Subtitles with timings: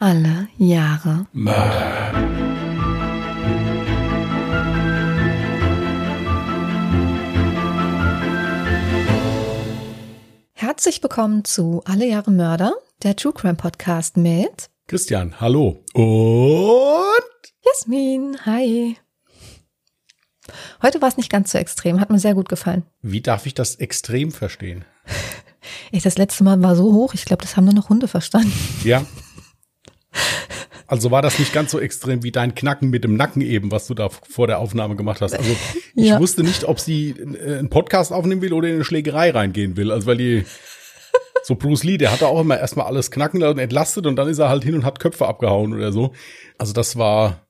[0.00, 2.12] Alle Jahre Mörder.
[10.52, 15.84] Herzlich willkommen zu Alle Jahre Mörder, der True Crime Podcast mit Christian, hallo.
[15.94, 18.38] Und Jasmin.
[18.46, 18.96] Hi.
[20.80, 22.84] Heute war es nicht ganz so extrem, hat mir sehr gut gefallen.
[23.02, 24.84] wie darf ich das extrem verstehen?
[25.90, 28.52] Ich, das letzte Mal war so hoch, ich glaube, das haben nur noch Hunde verstanden.
[28.84, 29.04] Ja.
[30.86, 33.86] Also war das nicht ganz so extrem wie dein Knacken mit dem Nacken eben, was
[33.88, 35.34] du da vor der Aufnahme gemacht hast.
[35.34, 35.50] Also
[35.94, 36.18] ich Ja.
[36.18, 39.92] wusste nicht, ob sie äh, einen Podcast aufnehmen will oder in eine Schlägerei reingehen will.
[39.92, 40.44] Also weil die
[41.42, 44.28] so Bruce Lee, der hat auch immer erstmal alles knacken lassen und entlastet und dann
[44.28, 46.14] ist er halt hin und hat Köpfe abgehauen oder so.
[46.56, 47.46] Also das war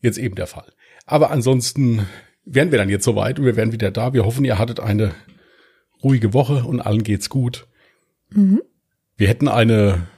[0.00, 0.70] jetzt eben der Fall.
[1.06, 2.06] Aber ansonsten
[2.44, 4.12] wären wir dann jetzt soweit und wir wären wieder da.
[4.12, 5.14] Wir hoffen, ihr hattet eine
[6.04, 7.66] ruhige Woche und allen geht's gut.
[8.30, 10.08] Wir hätten eine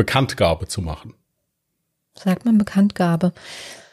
[0.00, 1.12] Bekanntgabe zu machen.
[2.14, 3.34] Sagt man Bekanntgabe.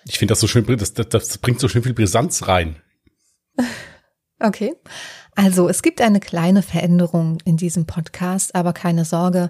[0.05, 2.77] Ich finde das so schön, das, das, das bringt so schön viel Brisanz rein.
[4.39, 4.75] Okay.
[5.33, 9.50] Also, es gibt eine kleine Veränderung in diesem Podcast, aber keine Sorge.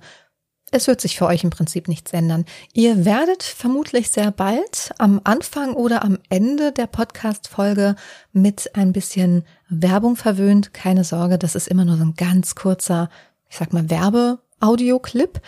[0.71, 2.45] Es wird sich für euch im Prinzip nichts ändern.
[2.71, 7.97] Ihr werdet vermutlich sehr bald am Anfang oder am Ende der Podcast-Folge
[8.31, 10.73] mit ein bisschen Werbung verwöhnt.
[10.73, 13.09] Keine Sorge, das ist immer nur so ein ganz kurzer,
[13.49, 15.41] ich sag mal, Werbe-Audio-Clip,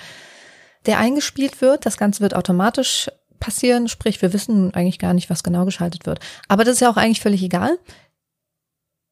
[0.85, 1.85] der eingespielt wird.
[1.85, 6.19] Das Ganze wird automatisch passieren, sprich, wir wissen eigentlich gar nicht, was genau geschaltet wird.
[6.47, 7.77] Aber das ist ja auch eigentlich völlig egal.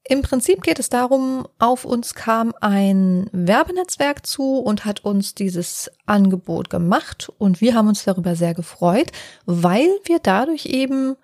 [0.10, 5.92] Im Prinzip geht es darum, auf uns kam ein Werbenetzwerk zu und hat uns dieses
[6.06, 9.12] Angebot gemacht und wir haben uns darüber sehr gefreut,
[9.46, 11.18] weil wir dadurch eben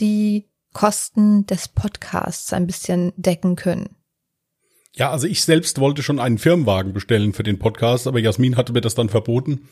[0.00, 3.94] die Kosten des Podcasts ein bisschen decken können.
[4.94, 8.72] Ja, also ich selbst wollte schon einen Firmenwagen bestellen für den Podcast, aber Jasmin hatte
[8.72, 9.68] mir das dann verboten.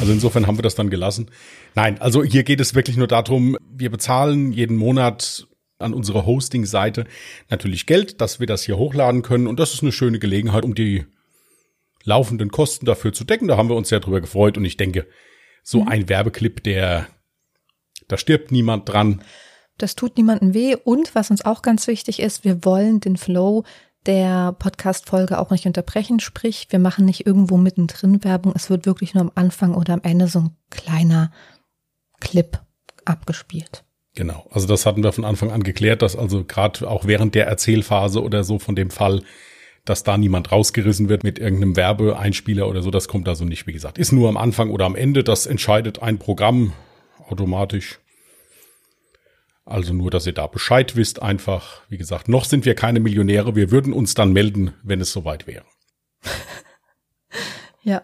[0.00, 1.30] Also insofern haben wir das dann gelassen.
[1.74, 5.46] Nein, also hier geht es wirklich nur darum, wir bezahlen jeden Monat
[5.78, 7.04] an unsere Hosting-Seite
[7.50, 9.46] natürlich Geld, dass wir das hier hochladen können.
[9.46, 11.04] Und das ist eine schöne Gelegenheit, um die
[12.04, 13.48] laufenden Kosten dafür zu decken.
[13.48, 14.56] Da haben wir uns sehr drüber gefreut.
[14.56, 15.06] Und ich denke,
[15.62, 17.06] so ein Werbeclip, der,
[18.08, 19.22] da stirbt niemand dran.
[19.76, 23.64] Das tut niemandem weh und was uns auch ganz wichtig ist, wir wollen den Flow
[24.08, 26.18] der Podcast-Folge auch nicht unterbrechen.
[26.18, 28.54] Sprich, wir machen nicht irgendwo mittendrin Werbung.
[28.56, 31.30] Es wird wirklich nur am Anfang oder am Ende so ein kleiner
[32.18, 32.58] Clip
[33.04, 33.84] abgespielt.
[34.14, 37.46] Genau, also das hatten wir von Anfang an geklärt, dass also gerade auch während der
[37.46, 39.22] Erzählphase oder so von dem Fall,
[39.84, 43.72] dass da niemand rausgerissen wird mit irgendeinem Werbeeinspieler oder so, das kommt also nicht, wie
[43.72, 43.98] gesagt.
[43.98, 46.72] Ist nur am Anfang oder am Ende, das entscheidet ein Programm
[47.28, 48.00] automatisch.
[49.68, 53.54] Also nur, dass ihr da Bescheid wisst, einfach, wie gesagt, noch sind wir keine Millionäre,
[53.54, 55.64] wir würden uns dann melden, wenn es soweit wäre.
[57.82, 58.02] Ja.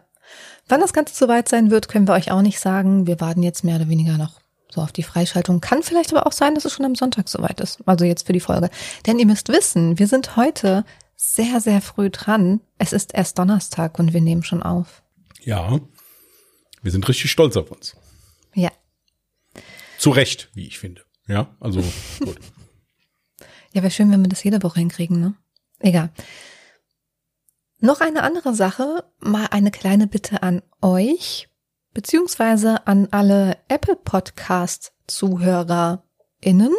[0.66, 3.06] Wann das Ganze soweit sein wird, können wir euch auch nicht sagen.
[3.06, 5.60] Wir warten jetzt mehr oder weniger noch so auf die Freischaltung.
[5.60, 7.86] Kann vielleicht aber auch sein, dass es schon am Sonntag soweit ist.
[7.86, 8.70] Also jetzt für die Folge.
[9.04, 10.86] Denn ihr müsst wissen, wir sind heute
[11.16, 12.60] sehr, sehr früh dran.
[12.78, 15.02] Es ist erst Donnerstag und wir nehmen schon auf.
[15.42, 15.80] Ja,
[16.80, 17.94] wir sind richtig stolz auf uns.
[18.54, 18.70] Ja.
[19.98, 21.02] Zu Recht, wie ich finde.
[21.26, 21.82] Ja, also
[22.20, 22.38] gut.
[23.72, 25.34] Ja, wäre schön, wenn wir das jede Woche hinkriegen, ne?
[25.80, 26.10] Egal.
[27.80, 31.48] Noch eine andere Sache, mal eine kleine Bitte an euch,
[31.92, 36.72] beziehungsweise an alle Apple Podcast ZuhörerInnen.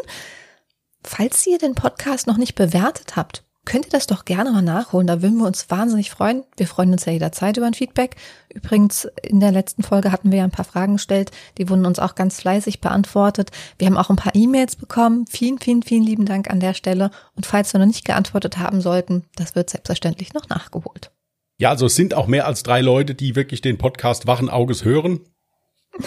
[1.03, 5.07] Falls ihr den Podcast noch nicht bewertet habt, könnt ihr das doch gerne mal nachholen.
[5.07, 6.43] Da würden wir uns wahnsinnig freuen.
[6.55, 8.15] Wir freuen uns ja jederzeit über ein Feedback.
[8.53, 11.31] Übrigens, in der letzten Folge hatten wir ja ein paar Fragen gestellt.
[11.57, 13.51] Die wurden uns auch ganz fleißig beantwortet.
[13.77, 15.25] Wir haben auch ein paar E-Mails bekommen.
[15.27, 17.11] Vielen, vielen, vielen lieben Dank an der Stelle.
[17.35, 21.11] Und falls wir noch nicht geantwortet haben sollten, das wird selbstverständlich noch nachgeholt.
[21.57, 24.85] Ja, also es sind auch mehr als drei Leute, die wirklich den Podcast wachen Auges
[24.85, 25.21] hören.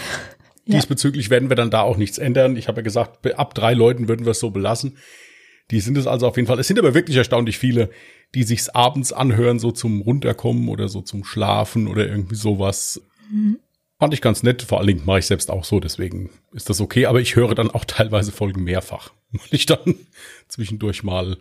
[0.65, 2.55] Diesbezüglich werden wir dann da auch nichts ändern.
[2.55, 4.97] Ich habe ja gesagt, ab drei Leuten würden wir es so belassen.
[5.71, 6.59] Die sind es also auf jeden Fall.
[6.59, 7.89] Es sind aber wirklich erstaunlich viele,
[8.35, 13.01] die sich's abends anhören, so zum Runterkommen oder so zum Schlafen oder irgendwie sowas.
[13.99, 14.63] Fand ich ganz nett.
[14.63, 17.05] Vor allen Dingen mache ich selbst auch so, deswegen ist das okay.
[17.05, 19.95] Aber ich höre dann auch teilweise Folgen mehrfach, weil ich dann
[20.47, 21.37] zwischendurch mal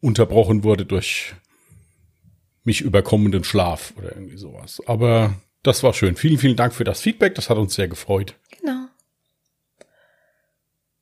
[0.00, 1.34] unterbrochen wurde durch
[2.62, 4.82] mich überkommenden Schlaf oder irgendwie sowas.
[4.86, 6.16] Aber das war schön.
[6.16, 7.34] Vielen, vielen Dank für das Feedback.
[7.34, 8.34] Das hat uns sehr gefreut.
[8.60, 8.86] Genau.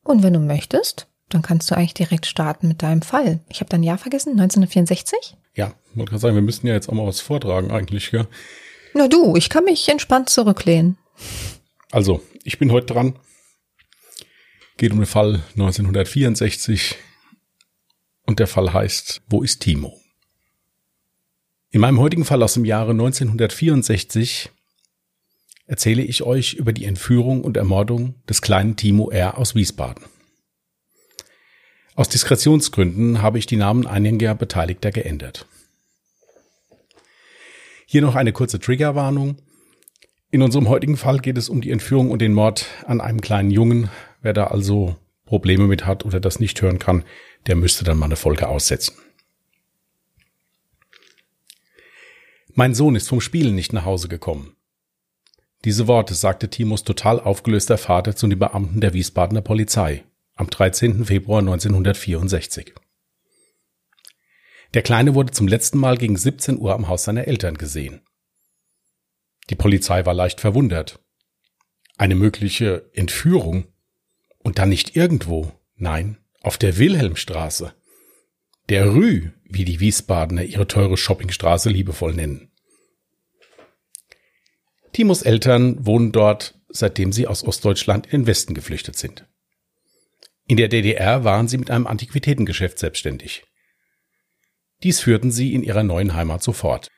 [0.03, 3.39] Und wenn du möchtest, dann kannst du eigentlich direkt starten mit deinem Fall.
[3.49, 5.35] Ich habe dein Jahr vergessen, 1964?
[5.55, 8.27] Ja, wollte gerade sagen, wir müssten ja jetzt auch mal was vortragen eigentlich, ja.
[8.93, 10.97] Na du, ich kann mich entspannt zurücklehnen.
[11.91, 13.15] Also, ich bin heute dran.
[14.77, 16.97] Geht um den Fall 1964.
[18.25, 19.99] Und der Fall heißt, wo ist Timo?
[21.71, 24.49] In meinem heutigen Fall aus dem Jahre 1964
[25.67, 29.37] erzähle ich euch über die Entführung und Ermordung des kleinen Timo R.
[29.37, 30.05] aus Wiesbaden.
[31.97, 35.47] Aus Diskretionsgründen habe ich die Namen einiger Beteiligter geändert.
[37.85, 39.37] Hier noch eine kurze Triggerwarnung.
[40.29, 43.49] In unserem heutigen Fall geht es um die Entführung und den Mord an einem kleinen
[43.49, 43.89] Jungen.
[44.21, 47.05] Wer da also Probleme mit hat oder das nicht hören kann,
[47.47, 48.95] der müsste dann mal eine Folge aussetzen.
[52.53, 54.57] Mein Sohn ist vom Spielen nicht nach Hause gekommen.
[55.63, 60.03] Diese Worte sagte Timos total aufgelöster Vater zu den Beamten der Wiesbadener Polizei
[60.35, 61.05] am 13.
[61.05, 62.73] Februar 1964.
[64.73, 68.01] Der Kleine wurde zum letzten Mal gegen 17 Uhr am Haus seiner Eltern gesehen.
[69.49, 70.99] Die Polizei war leicht verwundert.
[71.97, 73.67] Eine mögliche Entführung
[74.39, 77.73] und dann nicht irgendwo, nein, auf der Wilhelmstraße.
[78.67, 82.51] Der Rü, wie die Wiesbadener ihre teure Shoppingstraße liebevoll nennen.
[84.91, 89.25] Timos Eltern wohnen dort, seitdem sie aus Ostdeutschland in den Westen geflüchtet sind.
[90.47, 93.43] In der DDR waren sie mit einem Antiquitätengeschäft selbstständig.
[94.83, 96.91] Dies führten sie in ihrer neuen Heimat sofort.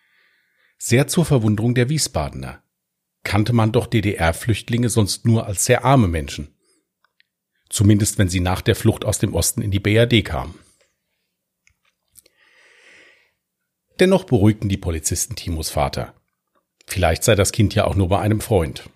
[0.77, 2.61] Sehr zur Verwunderung der Wiesbadener
[3.23, 6.55] kannte man doch DDR-Flüchtlinge sonst nur als sehr arme Menschen.
[7.69, 10.57] Zumindest wenn sie nach der Flucht aus dem Osten in die BRD kamen.
[13.99, 16.13] Dennoch beruhigten die Polizisten Timos Vater.
[16.85, 18.89] Vielleicht sei das Kind ja auch nur bei einem Freund.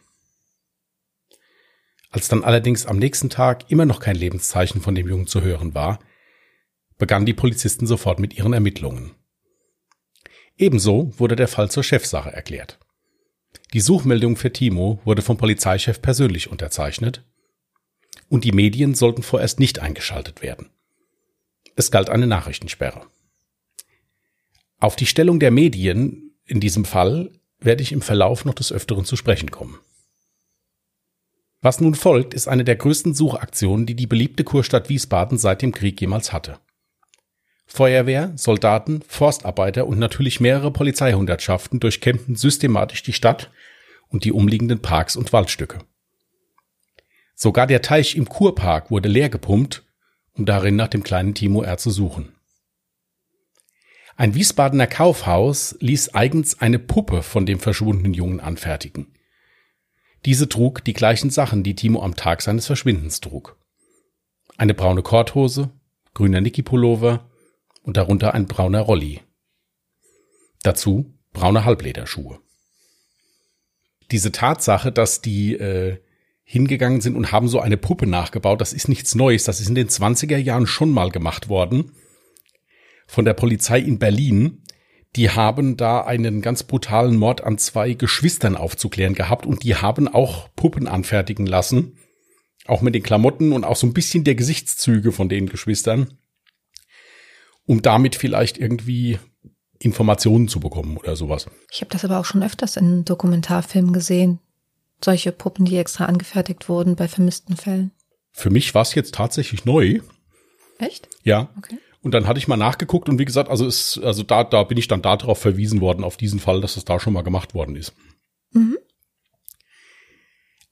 [2.12, 5.74] Als dann allerdings am nächsten Tag immer noch kein Lebenszeichen von dem Jungen zu hören
[5.74, 6.00] war,
[6.98, 9.16] begannen die Polizisten sofort mit ihren Ermittlungen.
[10.58, 12.78] Ebenso wurde der Fall zur Chefsache erklärt.
[13.74, 17.24] Die Suchmeldung für Timo wurde vom Polizeichef persönlich unterzeichnet
[18.28, 20.70] und die Medien sollten vorerst nicht eingeschaltet werden.
[21.76, 23.08] Es galt eine Nachrichtensperre.
[24.80, 29.06] Auf die Stellung der Medien in diesem Fall werde ich im Verlauf noch des Öfteren
[29.06, 29.80] zu sprechen kommen.
[31.62, 35.72] Was nun folgt, ist eine der größten Suchaktionen, die die beliebte Kurstadt Wiesbaden seit dem
[35.72, 36.60] Krieg jemals hatte.
[37.68, 43.52] Feuerwehr, Soldaten, Forstarbeiter und natürlich mehrere Polizeihundertschaften durchkämmten systematisch die Stadt
[44.10, 45.80] und die umliegenden Parks und Waldstücke.
[47.36, 49.84] Sogar der Teich im Kurpark wurde leer gepumpt,
[50.34, 51.78] um darin nach dem kleinen Timo R.
[51.78, 52.36] zu suchen.
[54.18, 59.14] Ein Wiesbadener Kaufhaus ließ eigens eine Puppe von dem verschwundenen Jungen anfertigen.
[60.26, 63.58] Diese trug die gleichen Sachen, die Timo am Tag seines Verschwindens trug.
[64.58, 65.72] Eine braune Korthose,
[66.14, 67.30] grüner Niki-Pullover
[67.84, 69.22] und darunter ein brauner Rolli.
[70.62, 72.40] Dazu braune Halblederschuhe.
[74.12, 75.98] Diese Tatsache, dass die äh,
[76.44, 79.46] hingegangen sind und haben so eine Puppe nachgebaut, das ist nichts Neues.
[79.46, 81.94] Das ist in den 20er Jahren schon mal gemacht worden.
[83.08, 84.62] Von der Polizei in Berlin
[85.16, 90.08] die haben da einen ganz brutalen Mord an zwei Geschwistern aufzuklären gehabt und die haben
[90.08, 91.98] auch Puppen anfertigen lassen.
[92.66, 96.18] Auch mit den Klamotten und auch so ein bisschen der Gesichtszüge von den Geschwistern.
[97.66, 99.20] Um damit vielleicht irgendwie
[99.80, 101.48] Informationen zu bekommen oder sowas.
[101.72, 104.40] Ich habe das aber auch schon öfters in Dokumentarfilmen gesehen.
[105.04, 107.92] Solche Puppen, die extra angefertigt wurden bei vermissten Fällen.
[108.32, 110.00] Für mich war es jetzt tatsächlich neu.
[110.78, 111.10] Echt?
[111.24, 111.50] Ja.
[111.58, 111.78] Okay.
[112.02, 114.78] Und dann hatte ich mal nachgeguckt und wie gesagt, also ist, also da, da bin
[114.78, 117.76] ich dann darauf verwiesen worden, auf diesen Fall, dass es da schon mal gemacht worden
[117.76, 117.94] ist.
[118.52, 118.78] Mhm.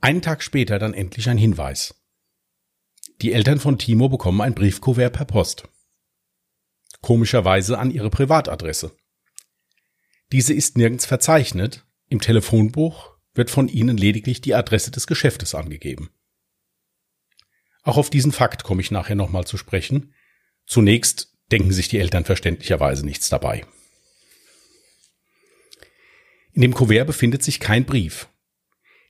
[0.01, 1.95] Einen Tag später dann endlich ein Hinweis.
[3.21, 5.67] Die Eltern von Timo bekommen ein Briefkuvert per Post.
[7.01, 8.95] Komischerweise an ihre Privatadresse.
[10.31, 16.09] Diese ist nirgends verzeichnet, im Telefonbuch wird von ihnen lediglich die Adresse des Geschäftes angegeben.
[17.83, 20.13] Auch auf diesen Fakt komme ich nachher nochmal zu sprechen,
[20.69, 23.65] Zunächst denken sich die Eltern verständlicherweise nichts dabei.
[26.53, 28.29] In dem Kuvert befindet sich kein Brief,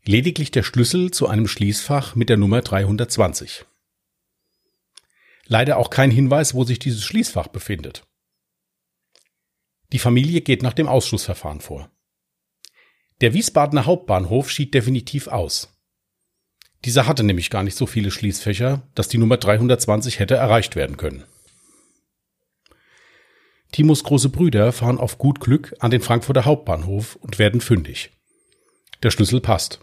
[0.06, 3.66] lediglich der Schlüssel zu einem Schließfach mit der Nummer 320.
[5.48, 8.08] Leider auch kein Hinweis, wo sich dieses Schließfach befindet.
[9.92, 11.92] Die Familie geht nach dem Ausschlussverfahren vor.
[13.20, 15.78] Der Wiesbadener Hauptbahnhof schied definitiv aus.
[16.86, 20.96] Dieser hatte nämlich gar nicht so viele Schließfächer, dass die Nummer 320 hätte erreicht werden
[20.96, 21.26] können.
[23.72, 28.12] Timos große Brüder fahren auf gut Glück an den Frankfurter Hauptbahnhof und werden fündig.
[29.04, 29.80] Der Schlüssel passt.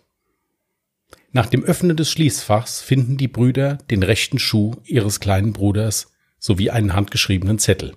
[1.33, 6.71] Nach dem Öffnen des Schließfachs finden die Brüder den rechten Schuh ihres kleinen Bruders sowie
[6.71, 7.95] einen handgeschriebenen Zettel.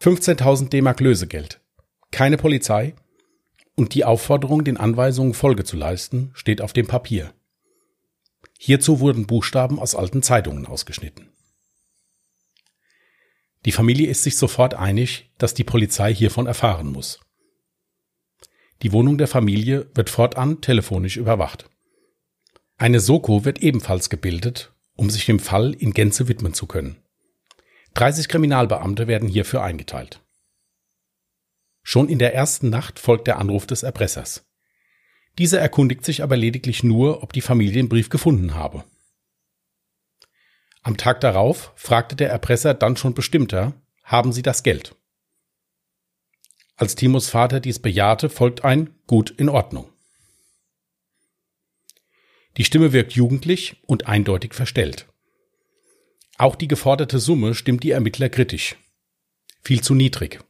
[0.00, 1.60] 15.000 D-Mark Lösegeld.
[2.10, 2.94] Keine Polizei
[3.74, 7.32] und die Aufforderung, den Anweisungen Folge zu leisten, steht auf dem Papier.
[8.58, 11.27] Hierzu wurden Buchstaben aus alten Zeitungen ausgeschnitten.
[13.64, 17.20] Die Familie ist sich sofort einig, dass die Polizei hiervon erfahren muss.
[18.82, 21.68] Die Wohnung der Familie wird fortan telefonisch überwacht.
[22.76, 26.96] Eine Soko wird ebenfalls gebildet, um sich dem Fall in Gänze widmen zu können.
[27.94, 30.20] 30 Kriminalbeamte werden hierfür eingeteilt.
[31.82, 34.46] Schon in der ersten Nacht folgt der Anruf des Erpressers.
[35.38, 38.84] Dieser erkundigt sich aber lediglich nur, ob die Familie den Brief gefunden habe.
[40.88, 44.96] Am Tag darauf fragte der Erpresser dann schon bestimmter, haben Sie das Geld?
[46.76, 49.92] Als Timos Vater dies bejahte, folgt ein Gut in Ordnung.
[52.56, 55.06] Die Stimme wirkt jugendlich und eindeutig verstellt.
[56.38, 58.76] Auch die geforderte Summe stimmt die Ermittler kritisch.
[59.62, 60.42] Viel zu niedrig.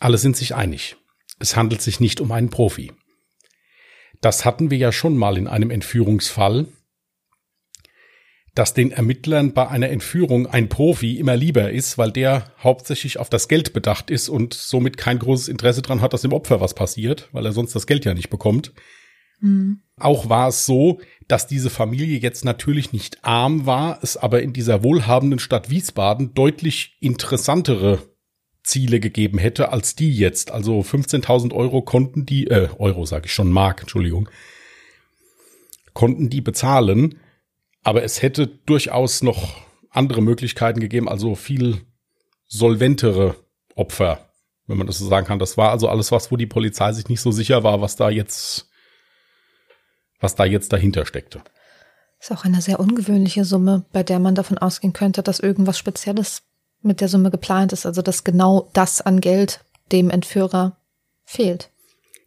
[0.00, 0.96] Alle sind sich einig.
[1.38, 2.94] Es handelt sich nicht um einen Profi.
[4.22, 6.66] Das hatten wir ja schon mal in einem Entführungsfall,
[8.54, 13.28] dass den Ermittlern bei einer Entführung ein Profi immer lieber ist, weil der hauptsächlich auf
[13.28, 16.74] das Geld bedacht ist und somit kein großes Interesse dran hat, dass dem Opfer was
[16.74, 18.72] passiert, weil er sonst das Geld ja nicht bekommt.
[19.40, 19.80] Mhm.
[19.98, 24.52] Auch war es so, dass diese Familie jetzt natürlich nicht arm war, es aber in
[24.52, 28.02] dieser wohlhabenden Stadt Wiesbaden deutlich interessantere
[28.62, 30.52] Ziele gegeben hätte als die jetzt.
[30.52, 34.28] Also 15.000 Euro konnten die, äh, Euro sage ich schon, Mark, Entschuldigung,
[35.92, 37.18] konnten die bezahlen
[37.84, 41.82] aber es hätte durchaus noch andere Möglichkeiten gegeben, also viel
[42.46, 43.36] solventere
[43.76, 44.30] Opfer,
[44.66, 45.38] wenn man das so sagen kann.
[45.38, 48.10] Das war also alles was, wo die Polizei sich nicht so sicher war, was da
[48.10, 48.68] jetzt,
[50.18, 51.42] was da jetzt dahinter steckte.
[52.18, 56.42] Ist auch eine sehr ungewöhnliche Summe, bei der man davon ausgehen könnte, dass irgendwas Spezielles
[56.80, 59.60] mit der Summe geplant ist, also dass genau das an Geld
[59.92, 60.78] dem Entführer
[61.24, 61.70] fehlt.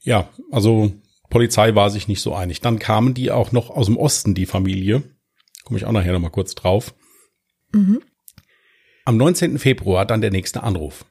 [0.01, 0.91] Ja, also
[1.29, 2.61] Polizei war sich nicht so einig.
[2.61, 5.03] Dann kamen die auch noch aus dem Osten, die Familie.
[5.67, 6.95] Komme ich auch nachher nochmal kurz drauf.
[7.73, 8.01] Mhm.
[9.03, 9.59] Am 19.
[9.59, 11.03] Februar dann der nächste Anruf.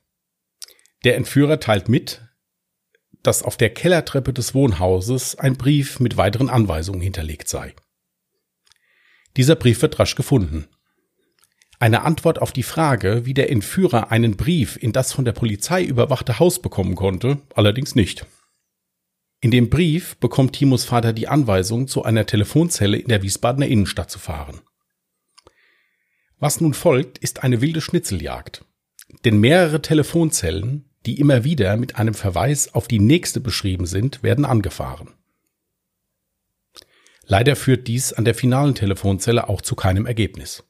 [1.04, 2.22] Der Entführer teilt mit,
[3.22, 7.74] dass auf der Kellertreppe des Wohnhauses ein Brief mit weiteren Anweisungen hinterlegt sei.
[9.36, 10.68] Dieser Brief wird rasch gefunden.
[11.78, 15.84] Eine Antwort auf die Frage, wie der Entführer einen Brief in das von der Polizei
[15.84, 18.24] überwachte Haus bekommen konnte, allerdings nicht.
[19.46, 24.10] In dem Brief bekommt Timos Vater die Anweisung, zu einer Telefonzelle in der Wiesbadener Innenstadt
[24.10, 24.60] zu fahren.
[26.40, 28.64] Was nun folgt, ist eine wilde Schnitzeljagd.
[29.24, 34.44] Denn mehrere Telefonzellen, die immer wieder mit einem Verweis auf die nächste beschrieben sind, werden
[34.44, 35.10] angefahren.
[37.24, 40.64] Leider führt dies an der finalen Telefonzelle auch zu keinem Ergebnis.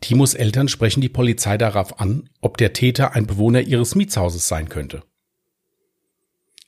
[0.00, 4.68] Timos Eltern sprechen die Polizei darauf an, ob der Täter ein Bewohner ihres Mietshauses sein
[4.68, 5.02] könnte.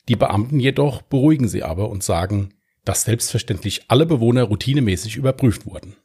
[0.09, 2.55] Die Beamten jedoch beruhigen sie aber und sagen,
[2.85, 5.97] dass selbstverständlich alle Bewohner routinemäßig überprüft wurden.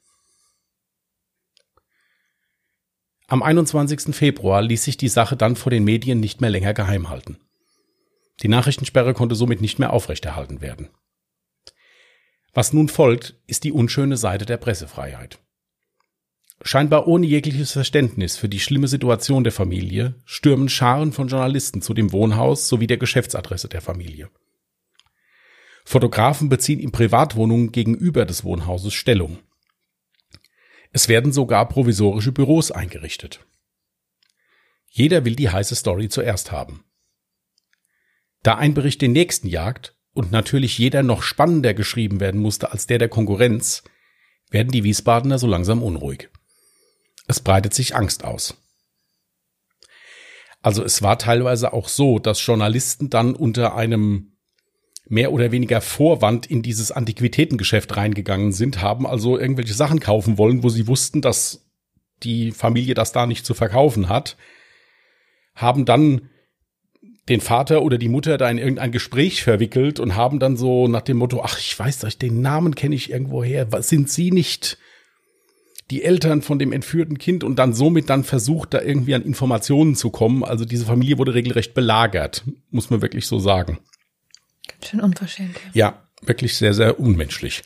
[3.28, 4.16] Am 21.
[4.16, 7.38] Februar ließ sich die Sache dann vor den Medien nicht mehr länger geheim halten.
[8.42, 10.90] Die Nachrichtensperre konnte somit nicht mehr aufrechterhalten werden.
[12.54, 15.40] Was nun folgt, ist die unschöne Seite der Pressefreiheit.
[16.64, 21.94] Scheinbar ohne jegliches Verständnis für die schlimme Situation der Familie stürmen Scharen von Journalisten zu
[21.94, 24.30] dem Wohnhaus sowie der Geschäftsadresse der Familie.
[25.86, 29.40] Fotografen beziehen in Privatwohnungen gegenüber des Wohnhauses Stellung.
[30.92, 33.46] Es werden sogar provisorische Büros eingerichtet.
[34.90, 36.84] Jeder will die heiße Story zuerst haben.
[38.42, 42.88] Da ein Bericht den nächsten jagt und natürlich jeder noch spannender geschrieben werden musste als
[42.88, 43.84] der der Konkurrenz,
[44.50, 46.30] werden die Wiesbadener so langsam unruhig.
[47.28, 48.56] Es breitet sich Angst aus.
[50.62, 54.34] Also es war teilweise auch so, dass Journalisten dann unter einem
[55.10, 60.64] mehr oder weniger Vorwand in dieses Antiquitätengeschäft reingegangen sind, haben also irgendwelche Sachen kaufen wollen,
[60.64, 61.70] wo sie wussten, dass
[62.24, 64.38] die Familie das da nicht zu verkaufen hat,
[65.56, 66.30] haben dann
[67.30, 71.02] den Vater oder die Mutter da in irgendein Gespräch verwickelt und haben dann so nach
[71.02, 74.78] dem Motto, ach, ich weiß, den Namen kenne ich irgendwo her, sind Sie nicht
[75.90, 79.96] die Eltern von dem entführten Kind und dann somit dann versucht, da irgendwie an Informationen
[79.96, 80.44] zu kommen.
[80.44, 83.80] Also diese Familie wurde regelrecht belagert, muss man wirklich so sagen.
[84.68, 85.56] Ganz schön unverschämt.
[85.68, 85.72] Ja.
[85.74, 87.64] ja, wirklich sehr, sehr unmenschlich.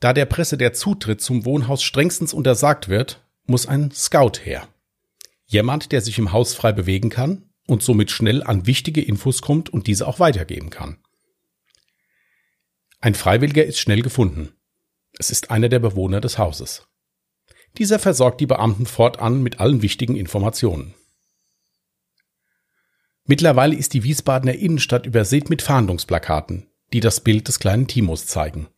[0.00, 4.66] Da der Presse der Zutritt zum Wohnhaus strengstens untersagt wird, muss ein Scout her.
[5.44, 9.68] Jemand, der sich im Haus frei bewegen kann und somit schnell an wichtige Infos kommt
[9.68, 10.96] und diese auch weitergeben kann.
[13.00, 14.52] Ein Freiwilliger ist schnell gefunden.
[15.18, 16.86] Es ist einer der Bewohner des Hauses.
[17.78, 20.94] Dieser versorgt die Beamten fortan mit allen wichtigen Informationen.
[23.24, 28.68] Mittlerweile ist die Wiesbadener Innenstadt übersät mit Fahndungsplakaten, die das Bild des kleinen Timos zeigen.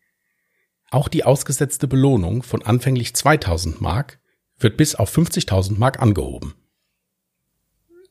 [0.90, 4.20] Auch die ausgesetzte Belohnung von anfänglich 2000 Mark
[4.58, 6.54] wird bis auf 50.000 Mark angehoben.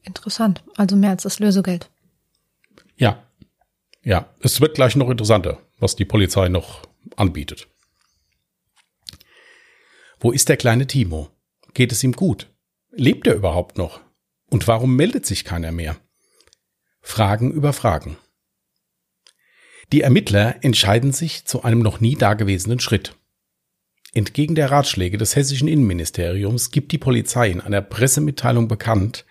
[0.03, 0.63] Interessant.
[0.77, 1.91] Also mehr als das Lösegeld.
[2.95, 3.23] Ja.
[4.03, 4.33] Ja.
[4.39, 6.81] Es wird gleich noch interessanter, was die Polizei noch
[7.15, 7.67] anbietet.
[10.23, 11.31] Wo ist der kleine Timo?
[11.73, 12.47] Geht es ihm gut?
[12.91, 14.01] Lebt er überhaupt noch?
[14.51, 15.97] Und warum meldet sich keiner mehr?
[17.01, 18.17] Fragen über Fragen.
[19.91, 23.15] Die Ermittler entscheiden sich zu einem noch nie dagewesenen Schritt.
[24.13, 29.25] Entgegen der Ratschläge des hessischen Innenministeriums gibt die Polizei in einer Pressemitteilung bekannt,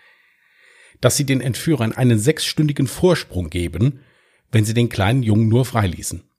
[0.99, 4.03] dass sie den Entführern einen sechsstündigen Vorsprung geben,
[4.51, 6.29] wenn sie den kleinen Jungen nur freiließen.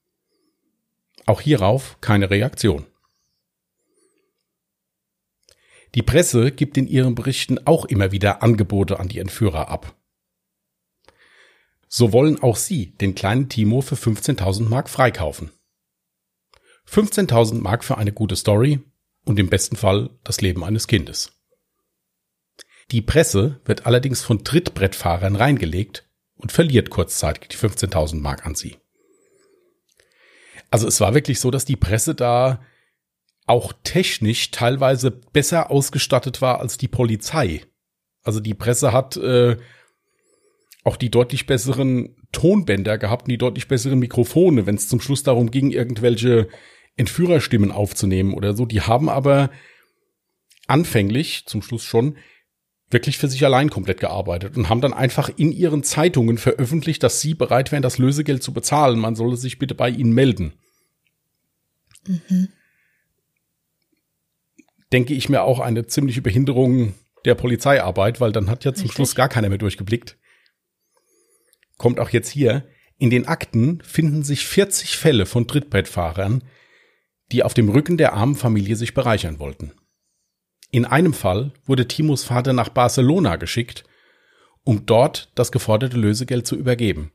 [1.24, 2.84] Auch hierauf keine Reaktion.
[5.94, 9.94] Die Presse gibt in ihren Berichten auch immer wieder Angebote an die Entführer ab.
[11.88, 15.50] So wollen auch sie den kleinen Timo für 15.000 Mark freikaufen.
[16.88, 18.80] 15.000 Mark für eine gute Story
[19.24, 21.32] und im besten Fall das Leben eines Kindes.
[22.90, 28.76] Die Presse wird allerdings von Trittbrettfahrern reingelegt und verliert kurzzeitig die 15.000 Mark an sie.
[30.70, 32.62] Also es war wirklich so, dass die Presse da
[33.52, 37.60] auch technisch teilweise besser ausgestattet war als die Polizei.
[38.22, 39.58] Also die Presse hat äh,
[40.84, 45.22] auch die deutlich besseren Tonbänder gehabt und die deutlich besseren Mikrofone, wenn es zum Schluss
[45.22, 46.48] darum ging, irgendwelche
[46.96, 48.64] Entführerstimmen aufzunehmen oder so.
[48.64, 49.50] Die haben aber
[50.66, 52.16] anfänglich, zum Schluss schon,
[52.88, 57.20] wirklich für sich allein komplett gearbeitet und haben dann einfach in ihren Zeitungen veröffentlicht, dass
[57.20, 58.98] sie bereit wären, das Lösegeld zu bezahlen.
[58.98, 60.54] Man solle sich bitte bei ihnen melden.
[62.06, 62.48] Mhm
[64.92, 66.94] denke ich mir auch eine ziemliche Behinderung
[67.24, 68.94] der Polizeiarbeit, weil dann hat ja zum Richtig.
[68.94, 70.18] Schluss gar keiner mehr durchgeblickt.
[71.78, 72.66] Kommt auch jetzt hier.
[72.98, 76.44] In den Akten finden sich 40 Fälle von Trittbrettfahrern,
[77.32, 79.72] die auf dem Rücken der armen Familie sich bereichern wollten.
[80.70, 83.84] In einem Fall wurde Timos Vater nach Barcelona geschickt,
[84.64, 87.10] um dort das geforderte Lösegeld zu übergeben.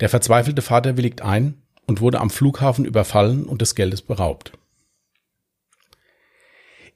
[0.00, 4.52] Der verzweifelte Vater willigt ein und wurde am Flughafen überfallen und des Geldes beraubt.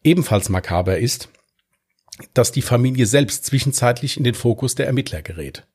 [0.06, 1.30] Ebenfalls makaber ist,
[2.32, 5.66] dass die Familie selbst zwischenzeitlich in den Fokus der Ermittler gerät.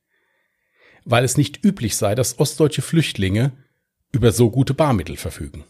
[1.03, 3.51] Weil es nicht üblich sei, dass ostdeutsche Flüchtlinge
[4.13, 5.65] über so gute Barmittel verfügen.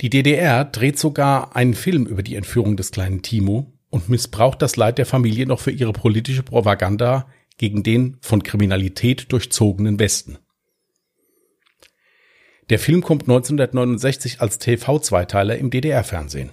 [0.00, 4.74] Die DDR dreht sogar einen Film über die Entführung des kleinen Timo und missbraucht das
[4.74, 10.38] Leid der Familie noch für ihre politische Propaganda gegen den von Kriminalität durchzogenen Westen.
[12.70, 16.50] Der Film kommt 1969 als TV-Zweiteiler im DDR-Fernsehen.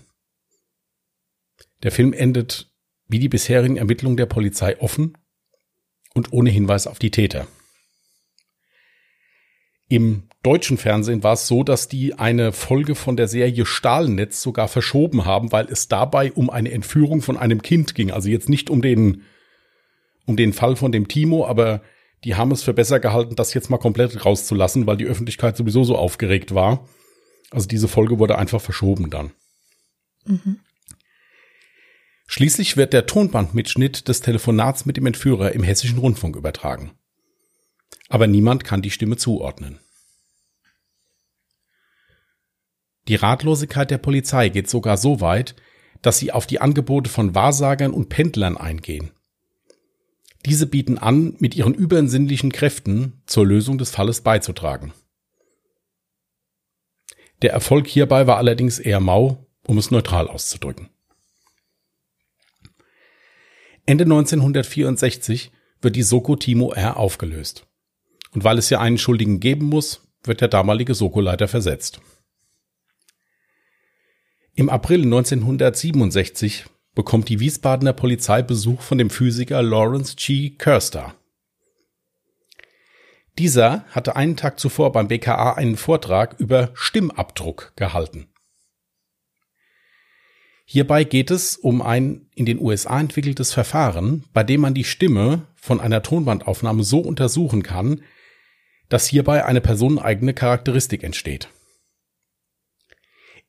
[1.83, 2.71] Der Film endet
[3.07, 5.17] wie die bisherigen Ermittlungen der Polizei offen
[6.13, 7.47] und ohne Hinweis auf die Täter.
[9.87, 14.67] Im deutschen Fernsehen war es so, dass die eine Folge von der Serie Stahlnetz sogar
[14.67, 18.09] verschoben haben, weil es dabei um eine Entführung von einem Kind ging.
[18.09, 19.23] Also jetzt nicht um den,
[20.25, 21.81] um den Fall von dem Timo, aber
[22.25, 25.83] die haben es für besser gehalten, das jetzt mal komplett rauszulassen, weil die Öffentlichkeit sowieso
[25.83, 26.89] so aufgeregt war.
[27.51, 29.31] Also diese Folge wurde einfach verschoben dann.
[30.25, 30.59] Mhm.
[32.25, 36.91] Schließlich wird der Tonbandmitschnitt des Telefonats mit dem Entführer im hessischen Rundfunk übertragen.
[38.09, 39.79] Aber niemand kann die Stimme zuordnen.
[43.07, 45.55] Die Ratlosigkeit der Polizei geht sogar so weit,
[46.01, 49.11] dass sie auf die Angebote von Wahrsagern und Pendlern eingehen.
[50.45, 54.93] Diese bieten an, mit ihren übersinnlichen Kräften zur Lösung des Falles beizutragen.
[57.41, 60.89] Der Erfolg hierbei war allerdings eher mau, um es neutral auszudrücken.
[63.87, 67.67] Ende 1964 wird die Soko Timo R aufgelöst.
[68.31, 72.01] Und weil es ja einen Schuldigen geben muss, wird der damalige Soko-Leiter versetzt.
[74.53, 80.51] Im April 1967 bekommt die Wiesbadener Polizei Besuch von dem Physiker Lawrence G.
[80.51, 81.13] Kirster.
[83.37, 88.27] Dieser hatte einen Tag zuvor beim BKA einen Vortrag über Stimmabdruck gehalten.
[90.67, 95.45] Hierbei geht es um ein in den USA entwickeltes Verfahren, bei dem man die Stimme
[95.55, 98.01] von einer Tonbandaufnahme so untersuchen kann,
[98.89, 101.49] dass hierbei eine personeneigene Charakteristik entsteht.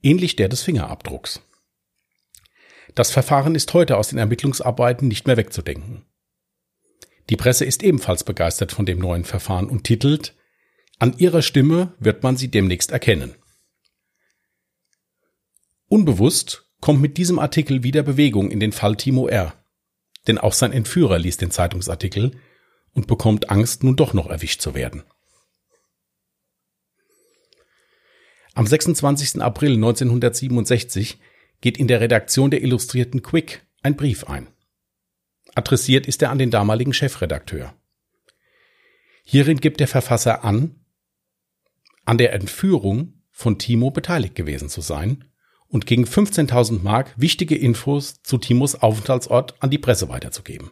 [0.03, 1.46] Ähnlich der des Fingerabdrucks.
[2.97, 6.07] Das Verfahren ist heute aus den Ermittlungsarbeiten nicht mehr wegzudenken.
[7.29, 10.35] Die Presse ist ebenfalls begeistert von dem neuen Verfahren und titelt
[10.99, 13.35] An ihrer Stimme wird man sie demnächst erkennen.
[15.89, 19.53] Unbewusst kommt mit diesem Artikel wieder Bewegung in den Fall Timo R.
[20.27, 22.41] Denn auch sein Entführer liest den Zeitungsartikel
[22.95, 25.03] und bekommt Angst, nun doch noch erwischt zu werden.
[28.55, 29.43] Am 26.
[29.43, 31.19] April 1967
[31.61, 34.49] geht in der Redaktion der Illustrierten Quick ein Brief ein.
[35.55, 37.75] Adressiert ist er an den damaligen Chefredakteur.
[39.25, 40.77] Hierin gibt der Verfasser an,
[42.05, 45.25] an der Entführung von Timo beteiligt gewesen zu sein
[45.69, 50.71] und gegen 15.000 Mark wichtige Infos zu Timos Aufenthaltsort an die Presse weiterzugeben.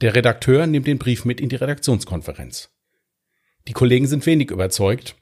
[0.00, 2.70] Der Redakteur nimmt den Brief mit in die Redaktionskonferenz.
[3.66, 5.16] Die Kollegen sind wenig überzeugt,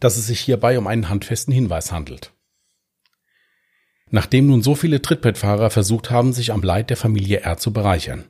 [0.00, 2.32] dass es sich hierbei um einen handfesten Hinweis handelt.
[4.10, 8.24] Nachdem nun so viele Trittbrettfahrer versucht haben, sich am Leid der Familie R zu bereichern.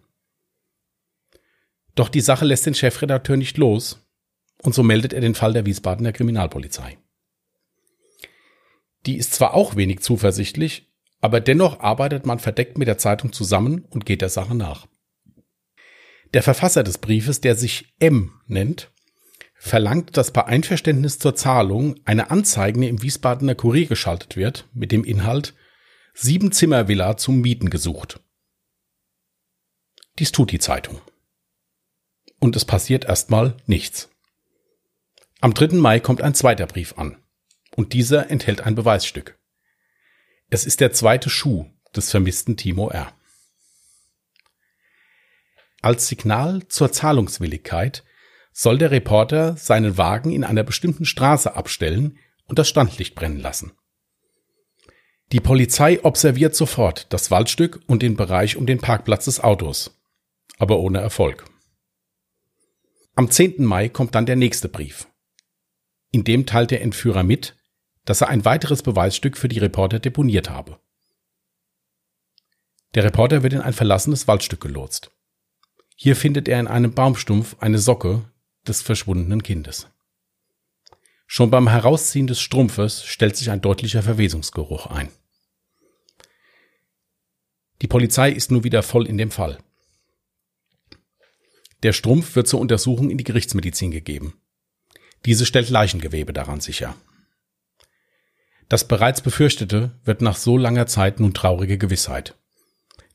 [1.94, 4.06] Doch die Sache lässt den Chefredakteur nicht los
[4.62, 6.98] und so meldet er den Fall der Wiesbadener Kriminalpolizei.
[9.06, 13.84] Die ist zwar auch wenig zuversichtlich, aber dennoch arbeitet man verdeckt mit der Zeitung zusammen
[13.90, 14.86] und geht der Sache nach.
[16.34, 18.90] Der Verfasser des Briefes, der sich M nennt,
[19.58, 25.04] verlangt, dass bei Einverständnis zur Zahlung eine Anzeige im Wiesbadener Kurier geschaltet wird mit dem
[25.04, 25.54] Inhalt
[26.18, 28.20] Sieben Zimmer Villa zum Mieten gesucht.
[30.18, 31.02] Dies tut die Zeitung.
[32.38, 34.08] Und es passiert erstmal nichts.
[35.40, 35.76] Am 3.
[35.76, 37.18] Mai kommt ein zweiter Brief an.
[37.74, 39.38] Und dieser enthält ein Beweisstück.
[40.48, 43.12] Es ist der zweite Schuh des vermissten Timo R.
[45.82, 48.04] Als Signal zur Zahlungswilligkeit
[48.58, 52.16] soll der Reporter seinen Wagen in einer bestimmten Straße abstellen
[52.46, 53.72] und das Standlicht brennen lassen.
[55.30, 60.00] Die Polizei observiert sofort das Waldstück und den Bereich um den Parkplatz des Autos,
[60.56, 61.44] aber ohne Erfolg.
[63.14, 63.62] Am 10.
[63.62, 65.06] Mai kommt dann der nächste Brief.
[66.10, 67.56] In dem teilt der Entführer mit,
[68.06, 70.78] dass er ein weiteres Beweisstück für die Reporter deponiert habe.
[72.94, 75.10] Der Reporter wird in ein verlassenes Waldstück gelotst.
[75.94, 78.24] Hier findet er in einem Baumstumpf eine Socke
[78.68, 79.88] des verschwundenen Kindes.
[81.26, 85.08] Schon beim Herausziehen des Strumpfes stellt sich ein deutlicher Verwesungsgeruch ein.
[87.82, 89.58] Die Polizei ist nun wieder voll in dem Fall.
[91.82, 94.40] Der Strumpf wird zur Untersuchung in die Gerichtsmedizin gegeben.
[95.24, 96.94] Diese stellt Leichengewebe daran sicher.
[98.68, 102.36] Das bereits befürchtete wird nach so langer Zeit nun traurige Gewissheit.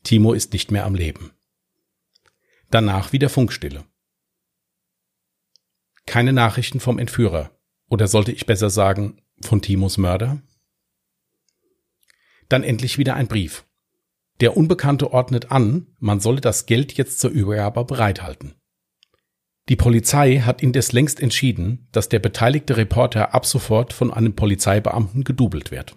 [0.02, 1.32] Timo ist nicht mehr am Leben.
[2.70, 3.84] Danach wieder Funkstille.
[6.06, 7.50] Keine Nachrichten vom Entführer.
[7.88, 10.42] Oder sollte ich besser sagen, von Timos Mörder?
[12.48, 13.64] Dann endlich wieder ein Brief.
[14.40, 18.54] Der Unbekannte ordnet an, man solle das Geld jetzt zur Übergabe bereithalten.
[19.68, 25.22] Die Polizei hat indes längst entschieden, dass der beteiligte Reporter ab sofort von einem Polizeibeamten
[25.22, 25.96] gedoubelt wird.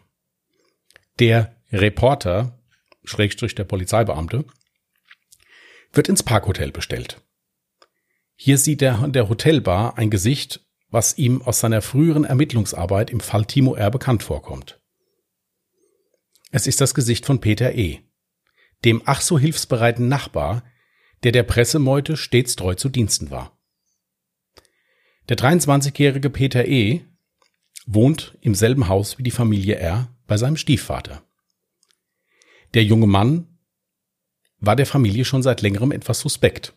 [1.20, 2.60] Der Reporter,
[3.04, 4.46] Schrägstrich der Polizeibeamte,
[5.94, 7.25] wird ins Parkhotel bestellt.
[8.36, 13.20] Hier sieht er an der Hotelbar ein Gesicht, was ihm aus seiner früheren Ermittlungsarbeit im
[13.20, 13.92] Fall Timo R.
[13.92, 14.80] bekannt vorkommt.
[16.52, 18.00] Es ist das Gesicht von Peter E.,
[18.84, 20.64] dem ach so hilfsbereiten Nachbar,
[21.24, 23.58] der der Pressemeute stets treu zu Diensten war.
[25.28, 27.02] Der 23-jährige Peter E.
[27.88, 30.16] wohnt im selben Haus wie die Familie R.
[30.28, 31.24] bei seinem Stiefvater.
[32.74, 33.58] Der junge Mann
[34.60, 36.76] war der Familie schon seit längerem etwas suspekt.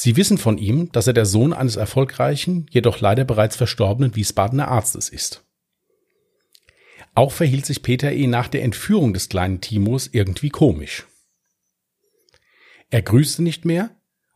[0.00, 4.68] Sie wissen von ihm, dass er der Sohn eines erfolgreichen, jedoch leider bereits verstorbenen Wiesbadener
[4.68, 5.44] Arztes ist.
[7.16, 8.28] Auch verhielt sich Peter E.
[8.28, 11.04] nach der Entführung des kleinen Timos irgendwie komisch.
[12.90, 13.90] Er grüßte nicht mehr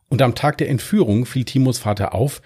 [0.09, 2.41] und am Tag der Entführung fiel Timos Vater auf,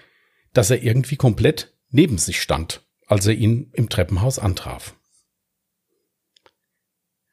[0.52, 4.94] dass er irgendwie komplett neben sich stand, als er ihn im Treppenhaus antraf.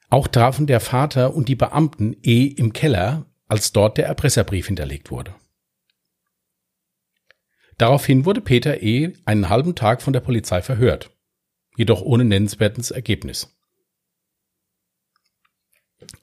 [0.10, 5.12] Auch trafen der Vater und die Beamten E im Keller, als dort der Erpresserbrief hinterlegt
[5.12, 5.36] wurde.
[7.78, 9.14] Daraufhin wurde Peter E.
[9.26, 11.12] einen halben Tag von der Polizei verhört,
[11.76, 13.56] jedoch ohne nennenswertes Ergebnis.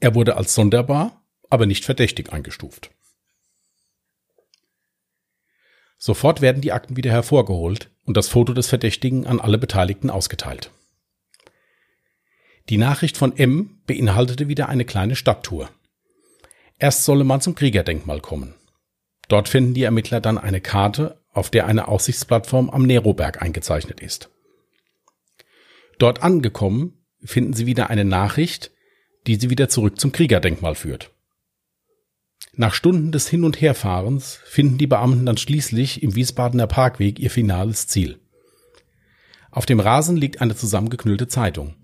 [0.01, 2.91] Er wurde als sonderbar, aber nicht verdächtig eingestuft.
[5.99, 10.71] Sofort werden die Akten wieder hervorgeholt und das Foto des Verdächtigen an alle Beteiligten ausgeteilt.
[12.69, 15.71] Die Nachricht von M beinhaltete wieder eine kleine Stadttour.
[16.79, 18.55] Erst solle man zum Kriegerdenkmal kommen.
[19.29, 24.31] Dort finden die Ermittler dann eine Karte auf der eine Aussichtsplattform am Neroberg eingezeichnet ist.
[25.99, 28.71] Dort angekommen finden sie wieder eine Nachricht,
[29.27, 31.13] die sie wieder zurück zum Kriegerdenkmal führt.
[32.55, 37.31] Nach Stunden des Hin- und Herfahrens finden die Beamten dann schließlich im Wiesbadener Parkweg ihr
[37.31, 38.19] finales Ziel.
[39.51, 41.75] Auf dem Rasen liegt eine zusammengeknüllte Zeitung.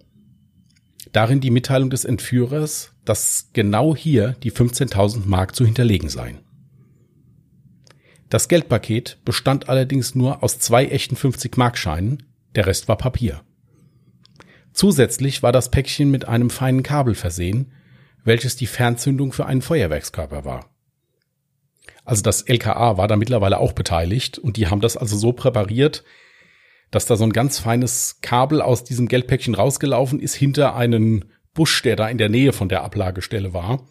[1.13, 6.41] Darin die Mitteilung des Entführers, dass genau hier die 15.000 Mark zu hinterlegen seien.
[8.29, 13.41] Das Geldpaket bestand allerdings nur aus zwei echten 50-Markscheinen, der Rest war Papier.
[14.73, 17.73] Zusätzlich war das Päckchen mit einem feinen Kabel versehen,
[18.25, 20.71] welches die Fernzündung für einen Feuerwerkskörper war.
[22.05, 26.05] Also das LKA war da mittlerweile auch beteiligt und die haben das also so präpariert,
[26.91, 31.83] dass da so ein ganz feines Kabel aus diesem Geldpäckchen rausgelaufen ist hinter einen Busch,
[31.83, 33.87] der da in der Nähe von der Ablagestelle war.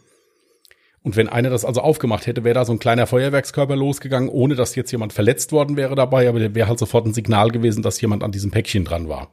[1.07, 4.55] Und wenn einer das also aufgemacht hätte, wäre da so ein kleiner Feuerwerkskörper losgegangen, ohne
[4.55, 7.81] dass jetzt jemand verletzt worden wäre dabei, aber der wäre halt sofort ein Signal gewesen,
[7.81, 9.31] dass jemand an diesem Päckchen dran war.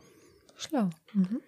[0.56, 0.88] Schlau.
[1.14, 1.40] Mhm.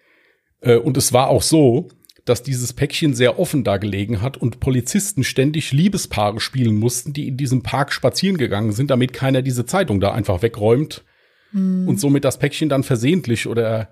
[0.63, 1.87] Äh, und es war auch so,
[2.25, 7.29] dass dieses Päckchen sehr offen da gelegen hat und Polizisten ständig Liebespaare spielen mussten, die
[7.29, 11.05] in diesem Park spazieren gegangen sind, damit keiner diese Zeitung da einfach wegräumt
[11.53, 11.87] hm.
[11.87, 13.91] und somit das Päckchen dann versehentlich oder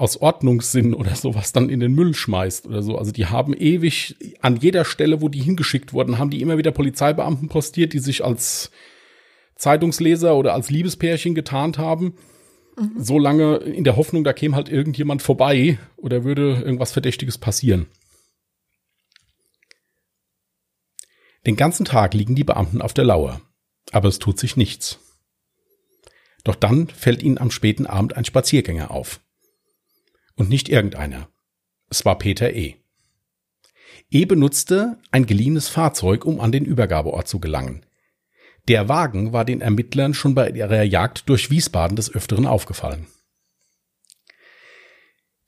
[0.00, 2.96] aus Ordnungssinn oder sowas dann in den Müll schmeißt oder so.
[2.96, 6.70] Also die haben ewig an jeder Stelle, wo die hingeschickt wurden, haben die immer wieder
[6.72, 8.70] Polizeibeamten postiert, die sich als
[9.56, 12.14] Zeitungsleser oder als Liebespärchen getarnt haben
[12.80, 13.02] Mhm.
[13.02, 17.86] So lange in der Hoffnung, da käme halt irgendjemand vorbei oder würde irgendwas Verdächtiges passieren.
[21.46, 23.40] Den ganzen Tag liegen die Beamten auf der Lauer,
[23.92, 24.98] aber es tut sich nichts.
[26.44, 29.20] Doch dann fällt ihnen am späten Abend ein Spaziergänger auf.
[30.40, 31.28] Und nicht irgendeiner.
[31.90, 32.76] Es war Peter E.
[34.08, 37.84] E benutzte ein geliehenes Fahrzeug, um an den Übergabeort zu gelangen.
[38.66, 43.06] Der Wagen war den Ermittlern schon bei ihrer Jagd durch Wiesbaden des Öfteren aufgefallen.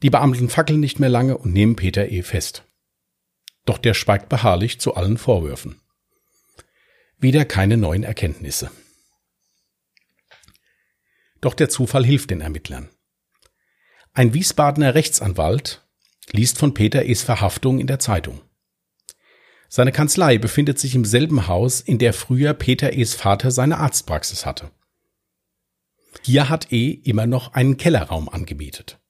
[0.03, 2.21] Die Beamten fackeln nicht mehr lange und nehmen Peter E.
[2.21, 2.67] fest.
[3.65, 5.81] Doch der schweigt beharrlich zu allen Vorwürfen.
[7.17, 8.71] Wieder keine neuen Erkenntnisse.
[11.41, 12.91] Doch der Zufall hilft den Ermittlern.
[14.15, 15.87] Ein Wiesbadener Rechtsanwalt
[16.33, 18.43] liest von Peter E.s Verhaftung in der Zeitung.
[19.71, 24.45] Seine Kanzlei befindet sich im selben Haus, in der früher Peter E.s Vater seine Arztpraxis
[24.45, 24.71] hatte.
[26.21, 26.91] Hier hat E.
[26.91, 29.01] immer noch einen Kellerraum angemietet.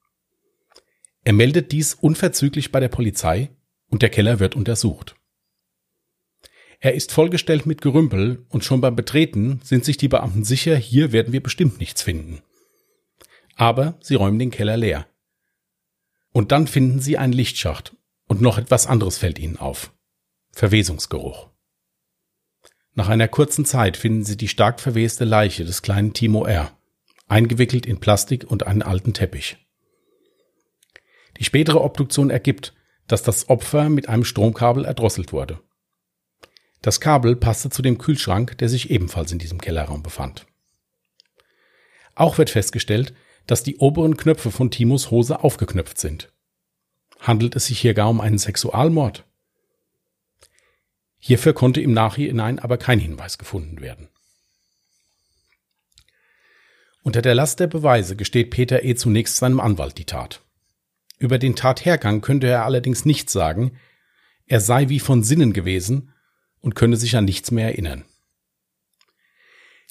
[1.24, 3.50] Er meldet dies unverzüglich bei der Polizei
[3.88, 5.16] und der Keller wird untersucht.
[6.78, 11.10] Er ist vollgestellt mit Gerümpel und schon beim Betreten sind sich die Beamten sicher, hier
[11.10, 12.40] werden wir bestimmt nichts finden.
[13.56, 15.06] Aber sie räumen den Keller leer.
[16.32, 17.94] Und dann finden sie einen Lichtschacht
[18.26, 19.92] und noch etwas anderes fällt ihnen auf.
[20.52, 21.48] Verwesungsgeruch.
[22.94, 26.76] Nach einer kurzen Zeit finden sie die stark verweste Leiche des kleinen Timo R.,
[27.26, 29.56] eingewickelt in Plastik und einen alten Teppich.
[31.38, 32.74] Die spätere Obduktion ergibt,
[33.06, 35.60] dass das Opfer mit einem Stromkabel erdrosselt wurde.
[36.82, 40.46] Das Kabel passte zu dem Kühlschrank, der sich ebenfalls in diesem Kellerraum befand.
[42.14, 43.14] Auch wird festgestellt,
[43.46, 46.32] dass die oberen Knöpfe von Timos Hose aufgeknöpft sind.
[47.20, 49.24] Handelt es sich hier gar um einen Sexualmord?
[51.18, 54.08] Hierfür konnte im Nachhinein aber kein Hinweis gefunden werden.
[57.04, 58.94] Unter der Last der Beweise gesteht Peter E.
[58.94, 60.42] zunächst seinem Anwalt die Tat.
[61.18, 63.78] Über den Tathergang könnte er allerdings nichts sagen,
[64.46, 66.12] er sei wie von Sinnen gewesen
[66.60, 68.04] und könne sich an nichts mehr erinnern.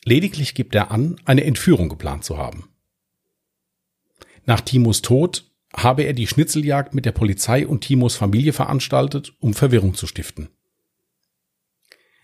[0.04, 2.71] Lediglich gibt er an, eine Entführung geplant zu haben.
[4.46, 9.54] Nach Timos Tod habe er die Schnitzeljagd mit der Polizei und Timos Familie veranstaltet, um
[9.54, 10.50] Verwirrung zu stiften.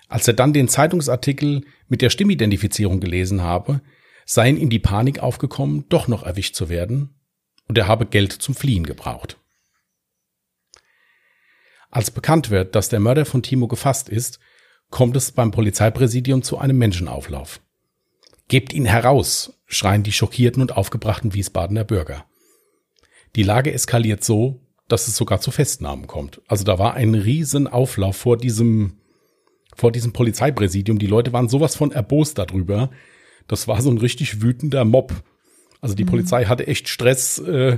[0.09, 3.81] Als er dann den Zeitungsartikel mit der Stimmidentifizierung gelesen habe,
[4.25, 7.15] seien ihm die Panik aufgekommen, doch noch erwischt zu werden,
[7.67, 9.37] und er habe Geld zum Fliehen gebraucht.
[11.89, 14.39] Als bekannt wird, dass der Mörder von Timo gefasst ist,
[14.89, 17.61] kommt es beim Polizeipräsidium zu einem Menschenauflauf.
[18.47, 22.25] Gebt ihn heraus, schreien die schockierten und aufgebrachten Wiesbadener Bürger.
[23.35, 26.41] Die Lage eskaliert so, dass es sogar zu Festnahmen kommt.
[26.47, 28.97] Also da war ein Riesenauflauf vor diesem
[29.75, 30.97] vor diesem Polizeipräsidium.
[30.97, 32.89] Die Leute waren sowas von erbost darüber.
[33.47, 35.13] Das war so ein richtig wütender Mob.
[35.81, 36.09] Also die mhm.
[36.09, 37.77] Polizei hatte echt Stress, äh,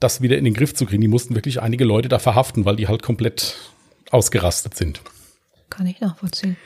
[0.00, 1.02] das wieder in den Griff zu kriegen.
[1.02, 3.56] Die mussten wirklich einige Leute da verhaften, weil die halt komplett
[4.10, 5.02] ausgerastet sind.
[5.68, 6.56] Kann ich nachvollziehen.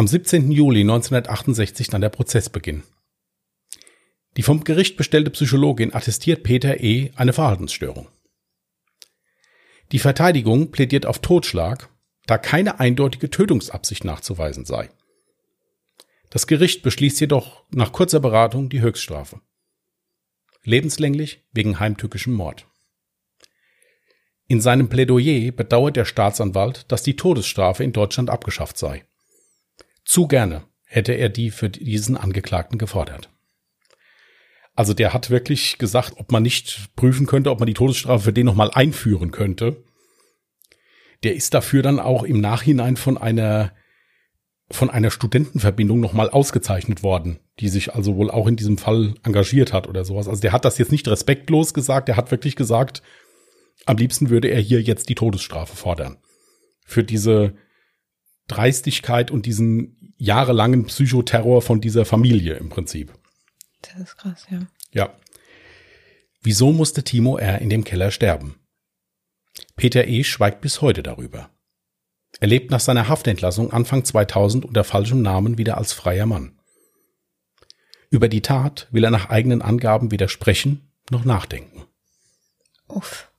[0.00, 0.50] Am 17.
[0.50, 2.84] Juli 1968 dann der Prozessbeginn.
[4.38, 7.10] Die vom Gericht bestellte Psychologin attestiert Peter E.
[7.16, 8.08] eine Verhaltensstörung.
[9.92, 11.90] Die Verteidigung plädiert auf Totschlag
[12.24, 14.88] da keine eindeutige Tötungsabsicht nachzuweisen sei.
[16.30, 19.42] Das Gericht beschließt jedoch nach kurzer Beratung die Höchststrafe.
[20.62, 22.66] Lebenslänglich wegen heimtückischem Mord.
[24.46, 29.04] In seinem Plädoyer bedauert der Staatsanwalt, dass die Todesstrafe in Deutschland abgeschafft sei.
[30.10, 33.30] Zu gerne hätte er die für diesen Angeklagten gefordert.
[34.74, 38.32] Also der hat wirklich gesagt, ob man nicht prüfen könnte, ob man die Todesstrafe für
[38.32, 39.84] den nochmal einführen könnte
[41.22, 43.72] der ist dafür dann auch im Nachhinein von einer
[44.72, 49.72] von einer Studentenverbindung nochmal ausgezeichnet worden, die sich also wohl auch in diesem Fall engagiert
[49.72, 50.28] hat oder sowas.
[50.28, 53.02] Also der hat das jetzt nicht respektlos gesagt, der hat wirklich gesagt,
[53.86, 56.18] Am liebsten würde er hier jetzt die Todesstrafe fordern.
[56.84, 57.54] Für diese
[58.46, 63.12] Dreistigkeit und diesen jahrelangen Psychoterror von dieser Familie im Prinzip.
[63.82, 64.60] Das ist krass, ja.
[64.92, 65.14] Ja.
[66.42, 67.60] Wieso musste Timo R.
[67.60, 68.56] in dem Keller sterben?
[69.76, 70.22] Peter E.
[70.22, 71.50] schweigt bis heute darüber.
[72.38, 76.58] Er lebt nach seiner Haftentlassung Anfang 2000 unter falschem Namen wieder als freier Mann.
[78.10, 81.84] Über die Tat will er nach eigenen Angaben weder sprechen noch nachdenken.
[82.88, 83.29] Uff.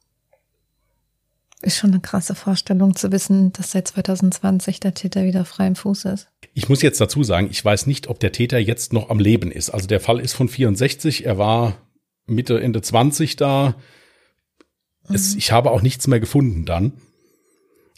[1.61, 5.75] Ist schon eine krasse Vorstellung zu wissen, dass seit 2020 der Täter wieder frei im
[5.75, 6.27] Fuß ist.
[6.53, 9.51] Ich muss jetzt dazu sagen, ich weiß nicht, ob der Täter jetzt noch am Leben
[9.51, 9.69] ist.
[9.69, 11.77] Also der Fall ist von 64, er war
[12.25, 13.75] Mitte, Ende 20 da.
[15.07, 15.15] Mhm.
[15.15, 16.93] Es, ich habe auch nichts mehr gefunden dann.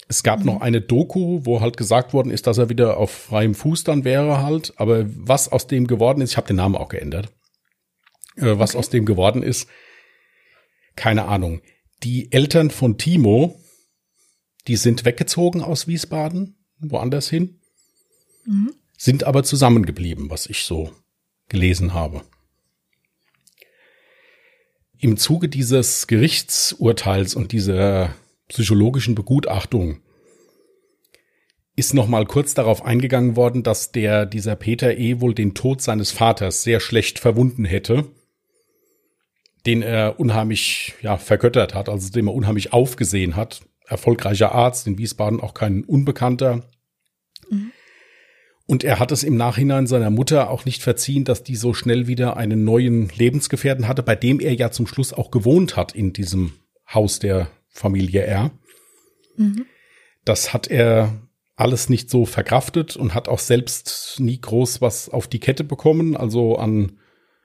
[0.09, 0.45] Es gab mhm.
[0.45, 4.03] noch eine Doku, wo halt gesagt worden ist, dass er wieder auf freiem Fuß dann
[4.03, 4.73] wäre halt.
[4.75, 7.31] Aber was aus dem geworden ist, ich habe den Namen auch geändert.
[8.35, 8.79] Äh, was okay.
[8.79, 9.69] aus dem geworden ist,
[10.95, 11.61] keine Ahnung.
[12.03, 13.61] Die Eltern von Timo,
[14.67, 17.61] die sind weggezogen aus Wiesbaden, woanders hin,
[18.45, 18.73] mhm.
[18.97, 20.91] sind aber zusammengeblieben, was ich so
[21.47, 22.23] gelesen habe.
[24.97, 28.13] Im Zuge dieses Gerichtsurteils und dieser
[28.49, 30.01] psychologischen Begutachtung
[31.75, 35.81] ist noch mal kurz darauf eingegangen worden, dass der dieser Peter E wohl den Tod
[35.81, 38.11] seines Vaters sehr schlecht verwunden hätte
[39.65, 43.61] den er unheimlich ja, vergöttert hat, also dem er unheimlich aufgesehen hat.
[43.85, 46.63] Erfolgreicher Arzt, in Wiesbaden auch kein Unbekannter.
[47.49, 47.71] Mhm.
[48.65, 52.07] Und er hat es im Nachhinein seiner Mutter auch nicht verziehen, dass die so schnell
[52.07, 56.13] wieder einen neuen Lebensgefährten hatte, bei dem er ja zum Schluss auch gewohnt hat in
[56.13, 56.53] diesem
[56.91, 58.51] Haus der Familie R.
[59.35, 59.65] Mhm.
[60.23, 61.13] Das hat er
[61.55, 66.15] alles nicht so verkraftet und hat auch selbst nie groß was auf die Kette bekommen,
[66.15, 66.93] also an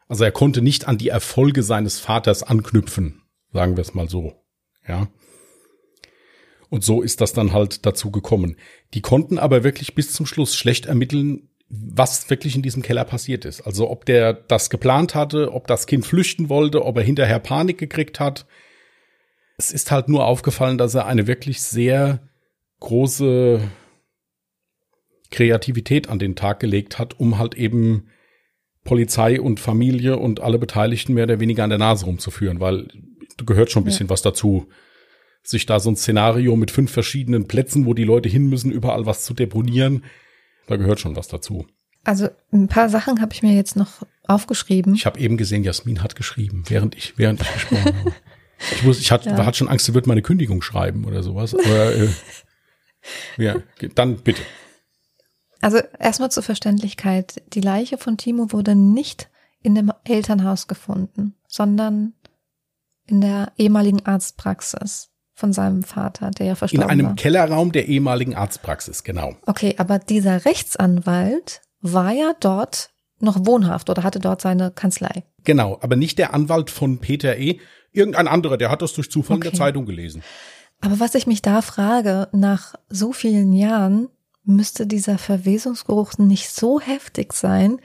[0.08, 4.34] also er konnte nicht an die Erfolge seines Vaters anknüpfen, sagen wir es mal so.
[4.86, 5.08] Ja.
[6.70, 8.56] Und so ist das dann halt dazu gekommen.
[8.94, 13.44] Die konnten aber wirklich bis zum Schluss schlecht ermitteln, was wirklich in diesem Keller passiert
[13.44, 13.62] ist.
[13.62, 17.78] Also ob der das geplant hatte, ob das Kind flüchten wollte, ob er hinterher Panik
[17.78, 18.46] gekriegt hat.
[19.58, 22.20] Es ist halt nur aufgefallen, dass er eine wirklich sehr
[22.80, 23.60] große
[25.30, 28.08] Kreativität an den Tag gelegt hat, um halt eben
[28.88, 32.88] Polizei und Familie und alle Beteiligten mehr oder weniger an der Nase rumzuführen, weil
[33.36, 34.10] du gehört schon ein bisschen ja.
[34.10, 34.66] was dazu,
[35.42, 39.04] sich da so ein Szenario mit fünf verschiedenen Plätzen, wo die Leute hin müssen, überall
[39.04, 40.04] was zu deponieren,
[40.68, 41.66] da gehört schon was dazu.
[42.02, 44.94] Also ein paar Sachen habe ich mir jetzt noch aufgeschrieben.
[44.94, 48.12] Ich habe eben gesehen, Jasmin hat geschrieben, während ich während ich gesprochen habe.
[48.72, 49.46] Ich, muss, ich hatte, ja.
[49.46, 51.54] hatte schon Angst, sie wird meine Kündigung schreiben oder sowas.
[51.54, 52.08] Aber äh,
[53.36, 53.54] ja,
[53.94, 54.42] dann bitte.
[55.60, 57.42] Also erstmal zur Verständlichkeit.
[57.52, 59.28] Die Leiche von Timo wurde nicht
[59.62, 62.14] in dem Elternhaus gefunden, sondern
[63.06, 66.92] in der ehemaligen Arztpraxis von seinem Vater, der ja verstorben war.
[66.92, 67.16] In einem war.
[67.16, 69.34] Kellerraum der ehemaligen Arztpraxis, genau.
[69.46, 72.90] Okay, aber dieser Rechtsanwalt war ja dort
[73.20, 75.24] noch wohnhaft oder hatte dort seine Kanzlei.
[75.44, 77.60] Genau, aber nicht der Anwalt von Peter E.
[77.92, 79.48] Irgendein anderer, der hat das durch Zufall okay.
[79.48, 80.22] in der Zeitung gelesen.
[80.80, 84.08] Aber was ich mich da frage, nach so vielen Jahren,
[84.48, 87.80] müsste dieser Verwesungsgeruch nicht so heftig sein,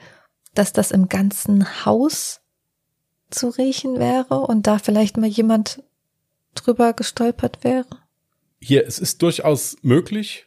[0.54, 2.40] dass das im ganzen Haus
[3.30, 5.82] zu riechen wäre und da vielleicht mal jemand
[6.54, 7.86] drüber gestolpert wäre?
[8.60, 10.46] Hier, es ist durchaus möglich.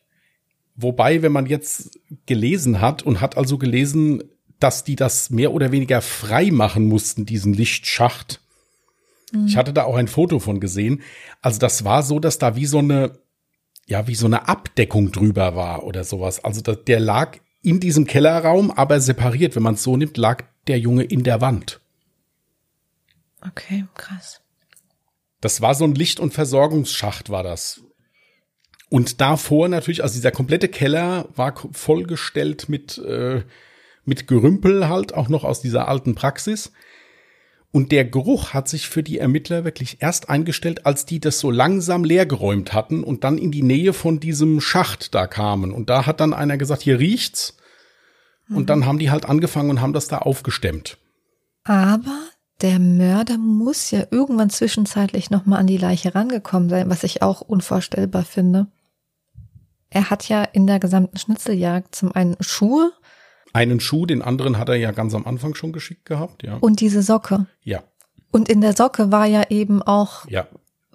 [0.75, 4.23] Wobei, wenn man jetzt gelesen hat und hat also gelesen,
[4.59, 8.41] dass die das mehr oder weniger frei machen mussten, diesen Lichtschacht.
[9.31, 9.47] Mhm.
[9.47, 11.01] Ich hatte da auch ein Foto von gesehen.
[11.41, 13.19] Also das war so, dass da wie so eine
[13.87, 16.43] ja, wie so eine Abdeckung drüber war oder sowas.
[16.43, 19.55] Also da, der lag in diesem Kellerraum, aber separiert.
[19.55, 21.79] Wenn man es so nimmt, lag der Junge in der Wand.
[23.41, 24.41] Okay, krass.
[25.39, 27.81] Das war so ein Licht- und Versorgungsschacht, war das.
[28.89, 33.43] Und davor natürlich, also dieser komplette Keller war vollgestellt mit, äh,
[34.05, 36.71] mit Gerümpel halt, auch noch aus dieser alten Praxis.
[37.77, 41.51] Und der Geruch hat sich für die Ermittler wirklich erst eingestellt, als die das so
[41.51, 45.71] langsam leergeräumt hatten und dann in die Nähe von diesem Schacht da kamen.
[45.71, 47.55] Und da hat dann einer gesagt, hier riecht's.
[48.47, 48.57] Mhm.
[48.57, 50.97] Und dann haben die halt angefangen und haben das da aufgestemmt.
[51.65, 52.17] Aber
[52.61, 57.41] der Mörder muss ja irgendwann zwischenzeitlich nochmal an die Leiche rangekommen sein, was ich auch
[57.41, 58.65] unvorstellbar finde.
[59.91, 62.91] Er hat ja in der gesamten Schnitzeljagd zum einen Schuhe
[63.53, 66.57] einen Schuh, den anderen hat er ja ganz am Anfang schon geschickt gehabt, ja.
[66.57, 67.47] Und diese Socke.
[67.63, 67.83] Ja.
[68.31, 70.47] Und in der Socke war ja eben auch ja.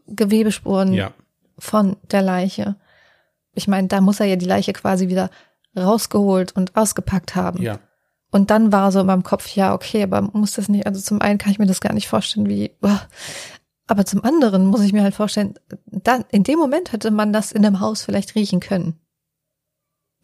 [0.06, 1.12] Gewebespuren ja.
[1.58, 2.76] von der Leiche.
[3.54, 5.30] Ich meine, da muss er ja die Leiche quasi wieder
[5.76, 7.62] rausgeholt und ausgepackt haben.
[7.62, 7.78] Ja.
[8.30, 11.20] Und dann war so in meinem Kopf, ja, okay, aber muss das nicht, also zum
[11.20, 12.70] einen kann ich mir das gar nicht vorstellen, wie,
[13.86, 15.54] Aber zum anderen muss ich mir halt vorstellen,
[15.86, 18.98] dann, in dem Moment hätte man das in dem Haus vielleicht riechen können.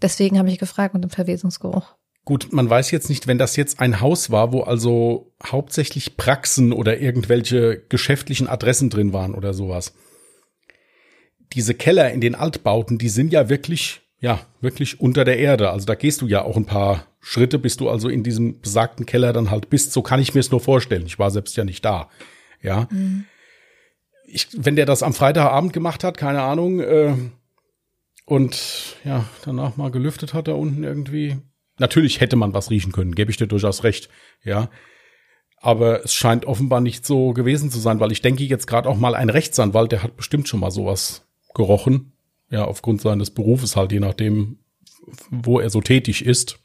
[0.00, 1.97] Deswegen habe ich gefragt mit dem Verwesungsgeruch.
[2.28, 6.74] Gut, man weiß jetzt nicht, wenn das jetzt ein Haus war, wo also hauptsächlich Praxen
[6.74, 9.94] oder irgendwelche geschäftlichen Adressen drin waren oder sowas.
[11.54, 15.70] Diese Keller in den Altbauten, die sind ja wirklich, ja, wirklich unter der Erde.
[15.70, 19.06] Also da gehst du ja auch ein paar Schritte, bis du also in diesem besagten
[19.06, 19.94] Keller dann halt bist.
[19.94, 21.06] So kann ich mir es nur vorstellen.
[21.06, 22.10] Ich war selbst ja nicht da.
[22.60, 22.88] Ja.
[22.90, 23.24] Mhm.
[24.26, 27.14] Ich, wenn der das am Freitagabend gemacht hat, keine Ahnung, äh,
[28.26, 31.38] und ja, danach mal gelüftet hat da unten irgendwie.
[31.78, 34.08] Natürlich hätte man was riechen können, gebe ich dir durchaus recht,
[34.44, 34.70] ja.
[35.60, 38.96] Aber es scheint offenbar nicht so gewesen zu sein, weil ich denke jetzt gerade auch
[38.96, 42.12] mal ein Rechtsanwalt, der hat bestimmt schon mal sowas gerochen.
[42.50, 44.58] Ja, aufgrund seines Berufes halt, je nachdem,
[45.30, 46.58] wo er so tätig ist.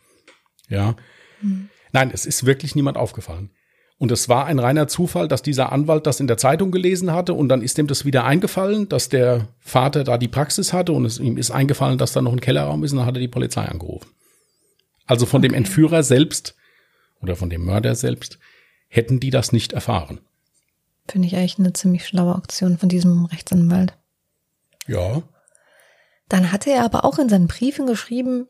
[0.69, 0.95] Ja.
[1.41, 1.69] Hm.
[1.91, 3.49] Nein, es ist wirklich niemand aufgefallen.
[3.97, 7.33] Und es war ein reiner Zufall, dass dieser Anwalt das in der Zeitung gelesen hatte
[7.33, 11.05] und dann ist ihm das wieder eingefallen, dass der Vater da die Praxis hatte und
[11.05, 13.27] es ihm ist eingefallen, dass da noch ein Kellerraum ist und dann hat er die
[13.27, 14.09] Polizei angerufen.
[15.05, 15.49] Also von okay.
[15.49, 16.55] dem Entführer selbst
[17.21, 18.39] oder von dem Mörder selbst
[18.87, 20.19] hätten die das nicht erfahren.
[21.07, 23.93] Finde ich eigentlich eine ziemlich schlaue Aktion von diesem Rechtsanwalt.
[24.87, 25.23] Ja.
[26.29, 28.47] Dann hatte er aber auch in seinen Briefen geschrieben,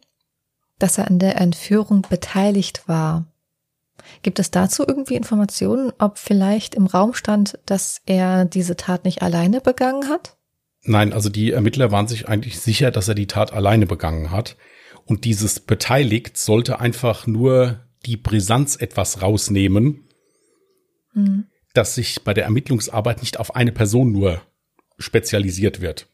[0.80, 3.26] dass er an der Entführung beteiligt war.
[4.22, 9.22] Gibt es dazu irgendwie Informationen, ob vielleicht im Raum stand, dass er diese Tat nicht
[9.22, 10.36] alleine begangen hat?
[10.84, 14.58] Nein, also die Ermittler waren sich eigentlich sicher, dass er die Tat alleine begangen hat.
[15.06, 20.04] Und dieses beteiligt sollte einfach nur die Brisanz etwas rausnehmen,
[21.14, 21.46] mhm.
[21.74, 24.42] dass sich bei der Ermittlungsarbeit nicht auf eine Person nur
[24.98, 26.08] spezialisiert wird.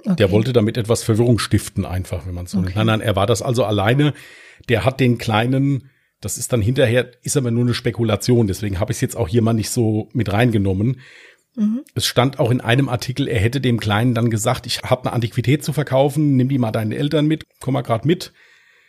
[0.00, 0.16] Okay.
[0.16, 2.72] Der wollte damit etwas Verwirrung stiften, einfach, wenn man so okay.
[2.74, 4.12] Nein, nein, er war das also alleine.
[4.68, 8.92] Der hat den kleinen, das ist dann hinterher, ist aber nur eine Spekulation, deswegen habe
[8.92, 11.00] ich es jetzt auch hier mal nicht so mit reingenommen.
[11.56, 11.82] Mhm.
[11.94, 15.12] Es stand auch in einem Artikel, er hätte dem Kleinen dann gesagt, ich habe eine
[15.12, 18.32] Antiquität zu verkaufen, nimm die mal deinen Eltern mit, komm mal grad mit.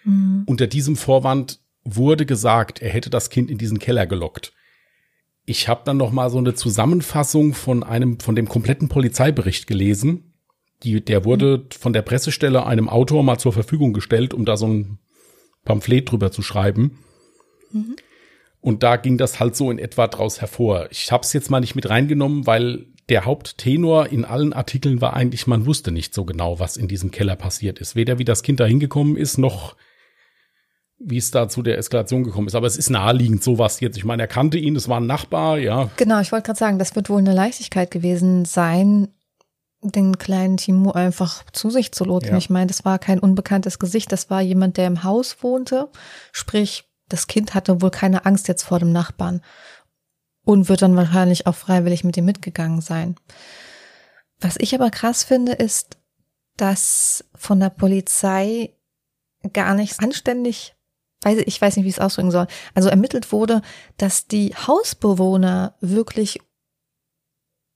[0.03, 0.43] Mhm.
[0.45, 4.53] Unter diesem Vorwand wurde gesagt, er hätte das Kind in diesen Keller gelockt.
[5.45, 10.33] Ich habe dann noch mal so eine Zusammenfassung von einem von dem kompletten Polizeibericht gelesen.
[10.83, 11.71] Die, der wurde mhm.
[11.71, 14.97] von der Pressestelle einem Autor mal zur Verfügung gestellt, um da so ein
[15.63, 16.99] Pamphlet drüber zu schreiben.
[17.71, 17.95] Mhm.
[18.65, 20.87] Und da ging das halt so in etwa draus hervor.
[20.89, 25.13] Ich habe es jetzt mal nicht mit reingenommen, weil der Haupttenor in allen Artikeln war
[25.13, 27.95] eigentlich, man wusste nicht so genau, was in diesem Keller passiert ist.
[27.95, 29.75] Weder wie das Kind da hingekommen ist, noch
[30.97, 32.55] wie es da zu der Eskalation gekommen ist.
[32.55, 33.97] Aber es ist naheliegend, sowas jetzt.
[33.97, 35.91] Ich meine, er kannte ihn, es war ein Nachbar, ja.
[35.97, 39.09] Genau, ich wollte gerade sagen, das wird wohl eine Leichtigkeit gewesen sein,
[39.83, 42.31] den kleinen Timo einfach zu sich zu lotsen.
[42.31, 42.37] Ja.
[42.39, 45.89] Ich meine, das war kein unbekanntes Gesicht, das war jemand, der im Haus wohnte.
[46.31, 49.41] Sprich, das Kind hatte wohl keine Angst jetzt vor dem Nachbarn
[50.43, 53.15] und wird dann wahrscheinlich auch freiwillig mit ihm mitgegangen sein.
[54.39, 55.97] Was ich aber krass finde, ist,
[56.57, 58.75] dass von der Polizei
[59.53, 60.75] gar nicht anständig,
[61.23, 63.61] ich weiß nicht, wie ich es ausdrücken soll, also ermittelt wurde,
[63.97, 66.39] dass die Hausbewohner wirklich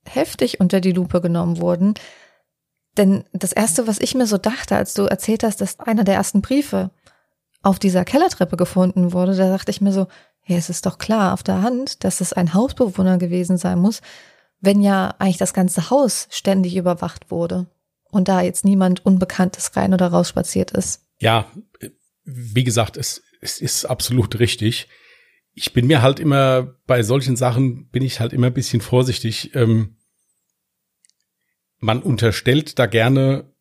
[0.05, 1.93] heftig unter die Lupe genommen wurden.
[2.97, 6.15] Denn das erste, was ich mir so dachte, als du erzählt hast, dass einer der
[6.15, 6.91] ersten Briefe
[7.61, 10.07] auf dieser Kellertreppe gefunden wurde, da dachte ich mir so,
[10.45, 14.01] ja, es ist doch klar auf der Hand, dass es ein Hausbewohner gewesen sein muss,
[14.61, 17.67] wenn ja eigentlich das ganze Haus ständig überwacht wurde
[18.11, 21.05] und da jetzt niemand Unbekanntes rein oder raus spaziert ist.
[21.19, 21.51] Ja,
[22.23, 24.87] wie gesagt, es, es ist absolut richtig.
[25.53, 29.53] Ich bin mir halt immer, bei solchen Sachen bin ich halt immer ein bisschen vorsichtig.
[29.55, 29.97] Ähm,
[31.77, 33.53] man unterstellt da gerne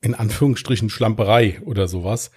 [0.00, 2.30] in Anführungsstrichen Schlamperei oder sowas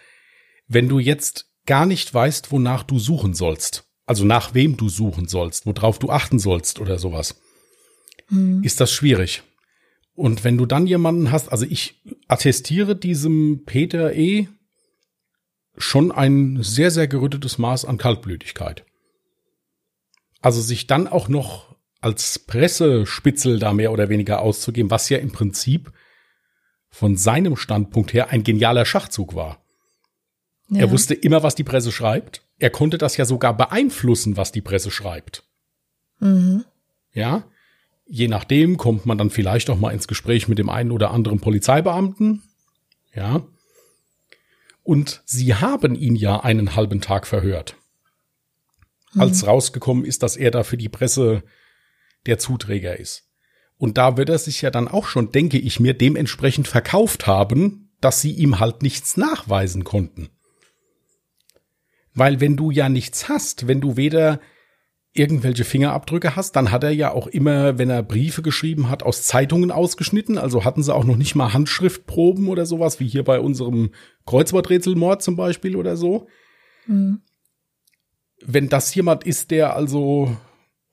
[0.70, 5.28] wenn du jetzt gar nicht weißt, wonach du suchen sollst, also nach wem du suchen
[5.28, 7.42] sollst, worauf du achten sollst oder sowas,
[8.30, 8.64] mhm.
[8.64, 9.44] ist das schwierig.
[10.14, 14.48] Und wenn du dann jemanden hast, also ich attestiere diesem Peter E.
[15.78, 18.86] schon ein sehr, sehr gerüttetes Maß an Kaltblütigkeit.
[20.42, 25.32] Also sich dann auch noch als Pressespitzel da mehr oder weniger auszugeben, was ja im
[25.32, 25.92] Prinzip
[26.90, 29.64] von seinem Standpunkt her ein genialer Schachzug war.
[30.70, 30.82] Ja.
[30.82, 32.44] Er wusste immer, was die Presse schreibt.
[32.60, 35.44] Er konnte das ja sogar beeinflussen, was die Presse schreibt.
[36.20, 36.66] Mhm.
[37.14, 37.44] Ja.
[38.06, 41.40] Je nachdem kommt man dann vielleicht auch mal ins Gespräch mit dem einen oder anderen
[41.40, 42.44] Polizeibeamten.
[43.14, 43.46] Ja.
[44.84, 47.76] Und sie haben ihn ja einen halben Tag verhört.
[49.14, 49.22] Mhm.
[49.22, 51.44] Als rausgekommen ist, dass er da für die Presse
[52.26, 53.28] der Zuträger ist.
[53.78, 57.92] Und da wird er sich ja dann auch schon, denke ich mir, dementsprechend verkauft haben,
[58.02, 60.30] dass sie ihm halt nichts nachweisen konnten.
[62.14, 64.39] Weil wenn du ja nichts hast, wenn du weder
[65.14, 66.55] irgendwelche Fingerabdrücke hast.
[66.55, 70.38] Dann hat er ja auch immer, wenn er Briefe geschrieben hat, aus Zeitungen ausgeschnitten.
[70.38, 73.91] Also hatten sie auch noch nicht mal Handschriftproben oder sowas, wie hier bei unserem
[74.26, 76.28] Kreuzworträtselmord zum Beispiel oder so.
[76.86, 77.22] Mhm.
[78.45, 80.38] Wenn das jemand ist, der also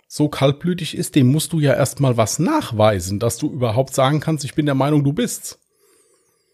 [0.09, 4.45] so kaltblütig ist, dem musst du ja erstmal was nachweisen, dass du überhaupt sagen kannst,
[4.45, 5.61] ich bin der Meinung, du bist's.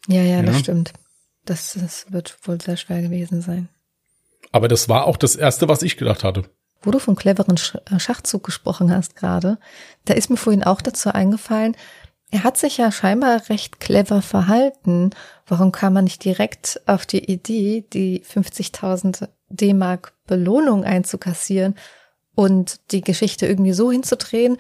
[0.09, 0.43] Ja, ja, ja.
[0.43, 0.93] das stimmt.
[1.45, 3.69] Das, das wird wohl sehr schwer gewesen sein.
[4.53, 6.45] Aber das war auch das Erste, was ich gedacht hatte.
[6.83, 7.59] Wo du vom cleveren
[7.91, 9.59] äh, Schachzug gesprochen hast gerade,
[10.05, 11.77] da ist mir vorhin auch dazu eingefallen,
[12.31, 15.11] er hat sich ja scheinbar recht clever verhalten.
[15.47, 21.75] Warum kam man nicht direkt auf die Idee, die 50.000 D-Mark Belohnung einzukassieren
[22.35, 24.57] und die Geschichte irgendwie so hinzudrehen,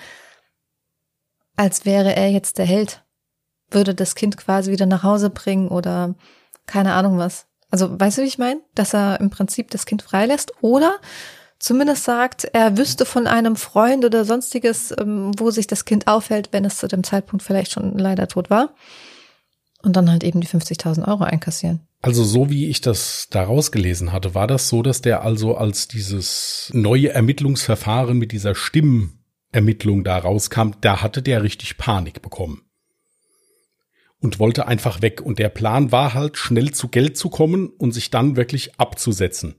[1.56, 3.04] als wäre er jetzt der Held?
[3.70, 6.14] Würde das Kind quasi wieder nach Hause bringen oder
[6.66, 7.46] keine Ahnung was.
[7.72, 8.60] Also weißt du, wie ich meine?
[8.74, 11.00] Dass er im Prinzip das Kind freilässt oder
[11.58, 16.50] zumindest sagt, er wüsste von einem Freund oder sonstiges, ähm, wo sich das Kind aufhält,
[16.52, 18.74] wenn es zu dem Zeitpunkt vielleicht schon leider tot war.
[19.82, 21.80] Und dann halt eben die 50.000 Euro einkassieren.
[22.02, 25.88] Also so wie ich das daraus gelesen hatte, war das so, dass der also als
[25.88, 32.62] dieses neue Ermittlungsverfahren mit dieser Stimmermittlung da rauskam, da hatte der richtig Panik bekommen.
[34.22, 35.20] Und wollte einfach weg.
[35.20, 39.56] Und der Plan war halt, schnell zu Geld zu kommen und sich dann wirklich abzusetzen.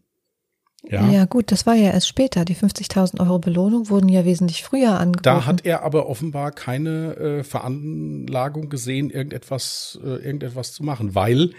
[0.85, 1.09] Ja.
[1.09, 2.43] ja, gut, das war ja erst später.
[2.43, 5.23] Die 50.000 Euro Belohnung wurden ja wesentlich früher angeboten.
[5.23, 11.51] Da hat er aber offenbar keine äh, Veranlagung gesehen, irgendetwas, äh, irgendetwas zu machen, weil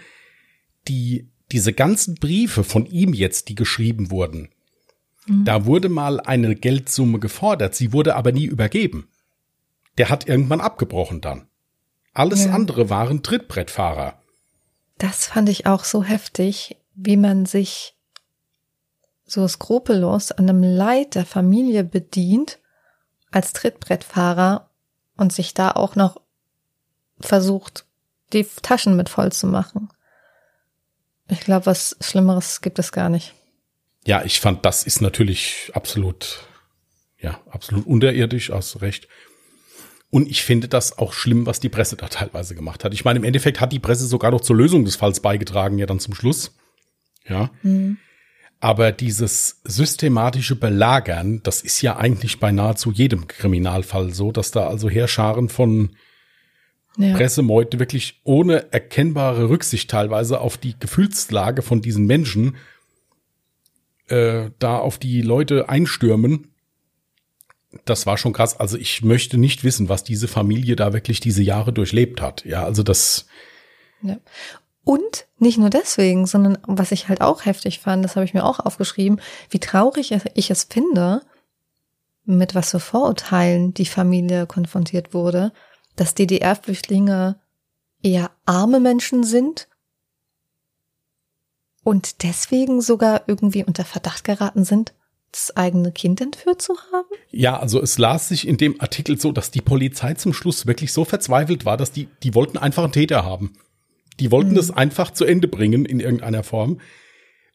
[0.87, 4.49] die, diese ganzen Briefe von ihm jetzt, die geschrieben wurden,
[5.25, 5.43] mhm.
[5.43, 9.07] da wurde mal eine Geldsumme gefordert, sie wurde aber nie übergeben.
[9.97, 11.47] Der hat irgendwann abgebrochen dann.
[12.15, 12.53] Alles ja.
[12.53, 14.19] andere waren Trittbrettfahrer.
[14.97, 17.95] Das fand ich auch so heftig, wie man sich
[19.25, 22.59] so skrupellos an einem Leid der Familie bedient
[23.31, 24.69] als Trittbrettfahrer
[25.17, 26.21] und sich da auch noch
[27.19, 27.85] versucht,
[28.31, 29.89] die Taschen mit voll zu machen.
[31.27, 33.33] Ich glaube, was Schlimmeres gibt es gar nicht.
[34.05, 36.47] Ja, ich fand, das ist natürlich absolut,
[37.19, 39.09] ja, absolut unterirdisch, aus Recht.
[40.15, 42.93] Und ich finde das auch schlimm, was die Presse da teilweise gemacht hat.
[42.93, 45.87] Ich meine, im Endeffekt hat die Presse sogar noch zur Lösung des Falls beigetragen, ja
[45.87, 46.55] dann zum Schluss.
[47.27, 47.51] Ja.
[47.63, 47.97] Mhm.
[48.61, 54.69] Aber dieses systematische Belagern, das ist ja eigentlich bei nahezu jedem Kriminalfall so, dass da
[54.69, 55.97] also Heerscharen von
[56.97, 57.13] ja.
[57.17, 62.55] Pressemeute wirklich ohne erkennbare Rücksicht teilweise auf die Gefühlslage von diesen Menschen
[64.07, 66.54] äh, da auf die Leute einstürmen.
[67.83, 68.59] Das war schon krass.
[68.59, 72.45] Also ich möchte nicht wissen, was diese Familie da wirklich diese Jahre durchlebt hat.
[72.45, 73.25] Ja, also das.
[74.01, 74.17] Ja.
[74.83, 78.45] Und nicht nur deswegen, sondern was ich halt auch heftig fand, das habe ich mir
[78.45, 79.19] auch aufgeschrieben,
[79.49, 81.21] wie traurig ich es finde,
[82.23, 85.51] mit was für Vorurteilen die Familie konfrontiert wurde,
[85.95, 87.39] dass DDR-Flüchtlinge
[88.03, 89.67] eher arme Menschen sind
[91.83, 94.93] und deswegen sogar irgendwie unter Verdacht geraten sind,
[95.35, 97.07] das eigene Kind entführt zu haben?
[97.29, 100.93] Ja, also es las sich in dem Artikel so, dass die Polizei zum Schluss wirklich
[100.93, 103.53] so verzweifelt war, dass die, die wollten einfach einen Täter haben.
[104.19, 104.55] Die wollten mhm.
[104.55, 106.79] das einfach zu Ende bringen in irgendeiner Form.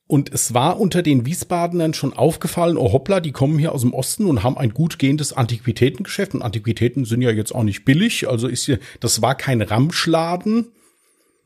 [0.07, 3.95] Und es war unter den Wiesbadenern schon aufgefallen, oh hoppla, die kommen hier aus dem
[3.95, 6.35] Osten und haben ein gut gehendes Antiquitätengeschäft.
[6.35, 8.29] Und Antiquitäten sind ja jetzt auch nicht billig.
[8.29, 10.73] Also ist hier, das war kein Ramschladen,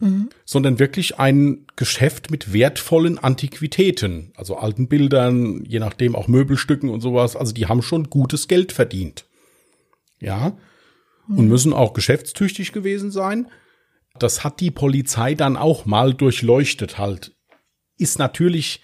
[0.01, 0.31] mhm.
[0.45, 4.33] sondern wirklich ein Geschäft mit wertvollen Antiquitäten.
[4.37, 7.37] Also alten Bildern, je nachdem auch Möbelstücken und sowas.
[7.37, 9.27] Also die haben schon gutes Geld verdient.
[10.21, 10.57] Ja.
[11.29, 11.39] Mhm.
[11.39, 13.49] Und müssen auch geschäftstüchtig gewesen sein.
[14.19, 17.35] Das hat die Polizei dann auch mal durchleuchtet halt.
[17.97, 18.81] Ist natürlich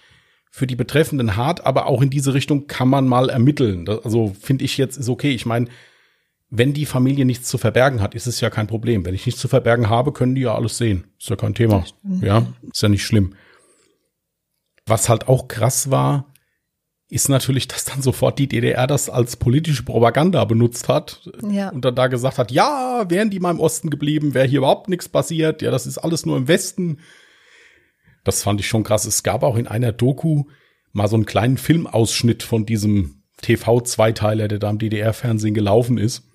[0.53, 3.85] für die Betreffenden hart, aber auch in diese Richtung kann man mal ermitteln.
[3.85, 5.31] Das, also finde ich jetzt ist okay.
[5.31, 5.67] Ich meine,
[6.53, 9.05] wenn die Familie nichts zu verbergen hat, ist es ja kein Problem.
[9.05, 11.05] Wenn ich nichts zu verbergen habe, können die ja alles sehen.
[11.17, 11.85] Ist ja kein Thema.
[12.19, 13.35] Ja, ist ja nicht schlimm.
[14.85, 16.33] Was halt auch krass war,
[17.07, 21.69] ist natürlich, dass dann sofort die DDR das als politische Propaganda benutzt hat ja.
[21.69, 24.89] und dann da gesagt hat, ja, wären die mal im Osten geblieben, wäre hier überhaupt
[24.89, 26.99] nichts passiert, ja, das ist alles nur im Westen.
[28.25, 29.05] Das fand ich schon krass.
[29.05, 30.43] Es gab auch in einer Doku
[30.91, 36.30] mal so einen kleinen Filmausschnitt von diesem TV-Zweiteiler, der da im DDR-Fernsehen gelaufen ist.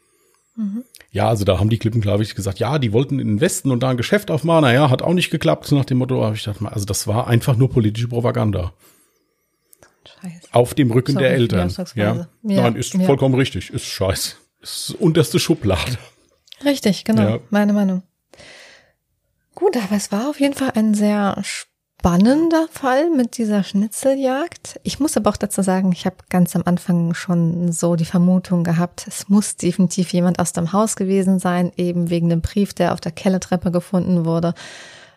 [0.56, 0.84] Mhm.
[1.12, 3.70] Ja, also da haben die Klippen, glaube ich, gesagt, ja, die wollten in den Westen
[3.70, 4.62] und da ein Geschäft aufmachen.
[4.62, 5.66] Naja, hat auch nicht geklappt.
[5.66, 8.72] So nach dem Motto habe ich gedacht, also das war einfach nur politische Propaganda.
[10.22, 10.48] Scheiße.
[10.52, 11.74] Auf dem Rücken Sorry, der Eltern.
[11.94, 12.14] Ja.
[12.14, 12.28] ja.
[12.42, 13.00] Nein, ist ja.
[13.00, 13.70] vollkommen richtig.
[13.70, 14.36] Ist scheiße.
[14.60, 15.98] Ist unterste Schublade.
[16.64, 17.22] Richtig, genau.
[17.22, 17.38] Ja.
[17.50, 18.02] Meine Meinung.
[19.54, 21.42] Gut, aber es war auf jeden Fall ein sehr
[22.06, 24.78] spannender Fall mit dieser Schnitzeljagd.
[24.84, 28.62] Ich muss aber auch dazu sagen, ich habe ganz am Anfang schon so die Vermutung
[28.62, 32.92] gehabt, es muss definitiv jemand aus dem Haus gewesen sein, eben wegen dem Brief, der
[32.92, 34.54] auf der Kellertreppe gefunden wurde.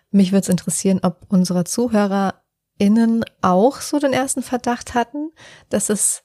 [0.09, 5.29] Mich würde es interessieren, ob unsere ZuhörerInnen auch so den ersten Verdacht hatten,
[5.69, 6.23] dass es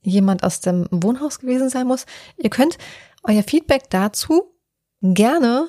[0.00, 2.04] jemand aus dem Wohnhaus gewesen sein muss.
[2.36, 2.78] Ihr könnt
[3.22, 4.42] euer Feedback dazu
[5.02, 5.68] gerne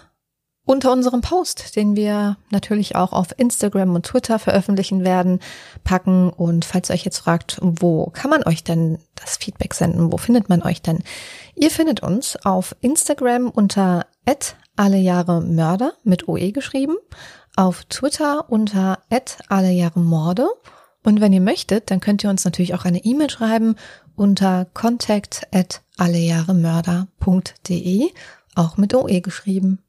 [0.65, 5.39] unter unserem Post, den wir natürlich auch auf Instagram und Twitter veröffentlichen werden,
[5.83, 6.29] packen.
[6.29, 10.11] Und falls ihr euch jetzt fragt, wo kann man euch denn das Feedback senden?
[10.11, 10.99] Wo findet man euch denn?
[11.55, 14.05] Ihr findet uns auf Instagram unter
[14.75, 16.97] alle Jahre Mörder mit OE geschrieben,
[17.55, 18.99] auf Twitter unter
[19.49, 20.47] alle Jahre Morde.
[21.03, 23.75] Und wenn ihr möchtet, dann könnt ihr uns natürlich auch eine E-Mail schreiben
[24.15, 25.47] unter contact
[25.97, 28.11] allejahremörder.de,
[28.55, 29.79] auch mit OE geschrieben.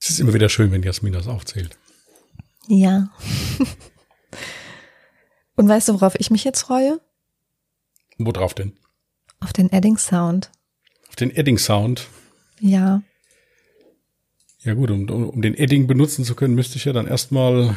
[0.00, 1.76] Es ist immer wieder schön, wenn Jasmin das aufzählt.
[2.68, 3.10] Ja.
[5.56, 7.00] Und weißt du, worauf ich mich jetzt freue?
[8.16, 8.78] Worauf denn?
[9.40, 10.50] Auf den Adding Sound.
[11.08, 12.06] Auf den Adding Sound?
[12.60, 13.02] Ja.
[14.62, 17.76] Ja gut, um, um den Adding benutzen zu können, müsste ich ja dann erstmal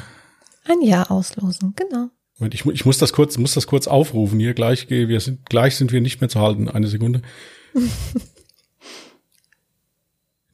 [0.66, 2.10] ein Jahr auslosen, genau.
[2.38, 4.54] Moment, ich, ich muss das kurz, muss das kurz aufrufen hier.
[4.54, 6.70] Gleich, wir sind, gleich sind wir nicht mehr zu halten.
[6.70, 7.22] Eine Sekunde.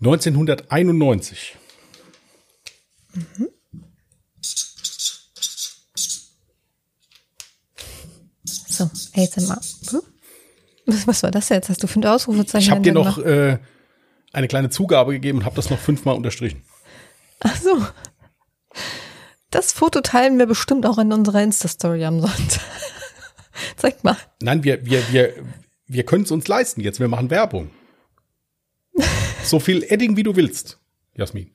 [0.01, 1.57] 1991.
[3.13, 3.49] Mhm.
[8.43, 9.59] So, ASMR.
[9.91, 10.01] Hm?
[10.85, 11.69] Was, was war das jetzt?
[11.69, 12.63] Hast du fünf Ausrufezeichen?
[12.63, 13.59] Ich habe dir noch äh,
[14.31, 16.63] eine kleine Zugabe gegeben und habe das noch fünfmal unterstrichen.
[17.41, 17.85] Ach so.
[19.51, 22.61] Das Foto teilen wir bestimmt auch in unserer Insta-Story am Sonntag.
[23.75, 24.17] Zeig mal.
[24.41, 25.33] Nein, wir, wir, wir,
[25.87, 26.99] wir können es uns leisten jetzt.
[26.99, 27.71] Wir machen Werbung.
[29.43, 30.79] So viel Edding, wie du willst,
[31.15, 31.51] Jasmin.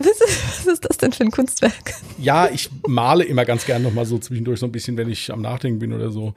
[0.00, 1.94] Was ist, was ist das denn für ein Kunstwerk?
[2.18, 5.30] Ja, ich male immer ganz gern noch mal so zwischendurch so ein bisschen, wenn ich
[5.30, 6.34] am Nachdenken bin oder so.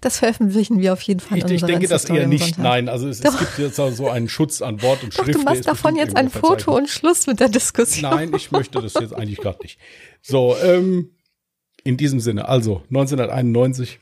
[0.00, 1.38] Das veröffentlichen wir auf jeden Fall.
[1.38, 2.56] Ich, ich denke das eher nicht.
[2.56, 5.38] Nein, also es, es, gibt jetzt so einen Schutz an Wort und Doch, Schrift.
[5.38, 8.10] Du machst davon jetzt ein Foto und Schluss mit der Diskussion.
[8.10, 9.78] Nein, ich möchte das jetzt eigentlich gerade nicht.
[10.22, 11.10] So, ähm,
[11.84, 14.00] in diesem Sinne, also 1991.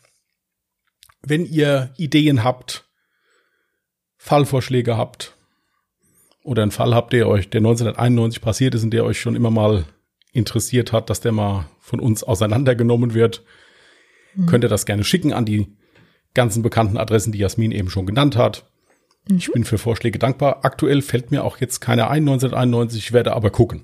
[1.20, 2.88] Wenn ihr Ideen habt,
[4.18, 5.36] Fallvorschläge habt
[6.48, 9.50] oder einen Fall habt, der euch, der 1991 passiert ist und der euch schon immer
[9.50, 9.84] mal
[10.32, 13.44] interessiert hat, dass der mal von uns auseinandergenommen wird,
[14.34, 14.46] mhm.
[14.46, 15.66] könnt ihr das gerne schicken an die
[16.32, 18.64] ganzen bekannten Adressen, die Jasmin eben schon genannt hat.
[19.28, 19.36] Mhm.
[19.36, 20.64] Ich bin für Vorschläge dankbar.
[20.64, 23.82] Aktuell fällt mir auch jetzt keine ein, 1991, ich werde aber gucken.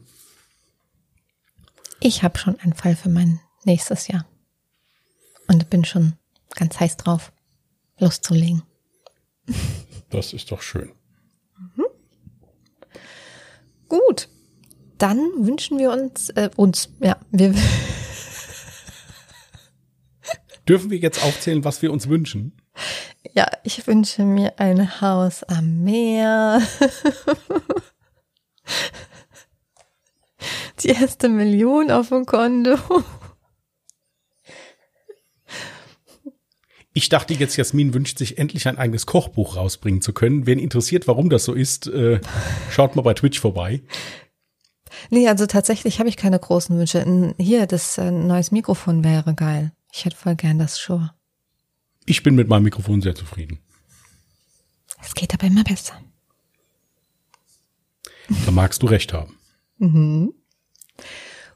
[2.01, 4.25] Ich habe schon einen Fall für mein nächstes Jahr
[5.49, 6.15] und bin schon
[6.55, 7.31] ganz heiß drauf,
[7.99, 8.63] loszulegen.
[10.09, 10.93] Das ist doch schön.
[13.95, 14.29] Gut,
[14.99, 17.55] dann wünschen wir uns, äh, uns, ja, wir
[20.69, 22.57] Dürfen wir jetzt aufzählen, was wir uns wünschen?
[23.35, 26.61] Ja, ich wünsche mir ein Haus am Meer.
[30.81, 32.77] Die erste Million auf dem Konto.
[36.97, 40.47] Ich dachte jetzt, Jasmin wünscht sich endlich ein eigenes Kochbuch rausbringen zu können.
[40.47, 42.21] Wen interessiert, warum das so ist, äh,
[42.71, 43.83] schaut mal bei Twitch vorbei.
[45.11, 47.35] Nee, also tatsächlich habe ich keine großen Wünsche.
[47.37, 49.73] Hier, das äh, neues Mikrofon wäre geil.
[49.93, 51.11] Ich hätte voll gern das Schuhe.
[52.07, 53.59] Ich bin mit meinem Mikrofon sehr zufrieden.
[55.03, 56.01] Es geht aber immer besser.
[58.47, 59.37] Da magst du recht haben.
[59.79, 60.33] Mhm.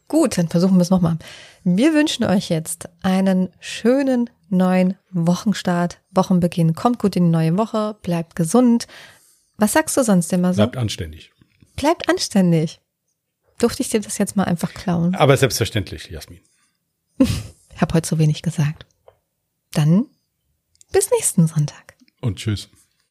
[0.09, 1.18] Gut, dann versuchen wir es nochmal.
[1.62, 6.74] Wir wünschen euch jetzt einen schönen neuen Wochenstart, Wochenbeginn.
[6.74, 8.86] Kommt gut in die neue Woche, bleibt gesund.
[9.57, 10.62] Was sagst du sonst immer so?
[10.62, 11.32] Bleibt anständig.
[11.76, 12.80] Bleibt anständig.
[13.59, 15.14] Durfte ich dir das jetzt mal einfach klauen?
[15.14, 16.40] Aber selbstverständlich, Jasmin.
[17.18, 18.86] ich habe heute so wenig gesagt.
[19.72, 20.07] Dann
[20.92, 21.96] bis nächsten Sonntag.
[22.20, 22.68] Und tschüss.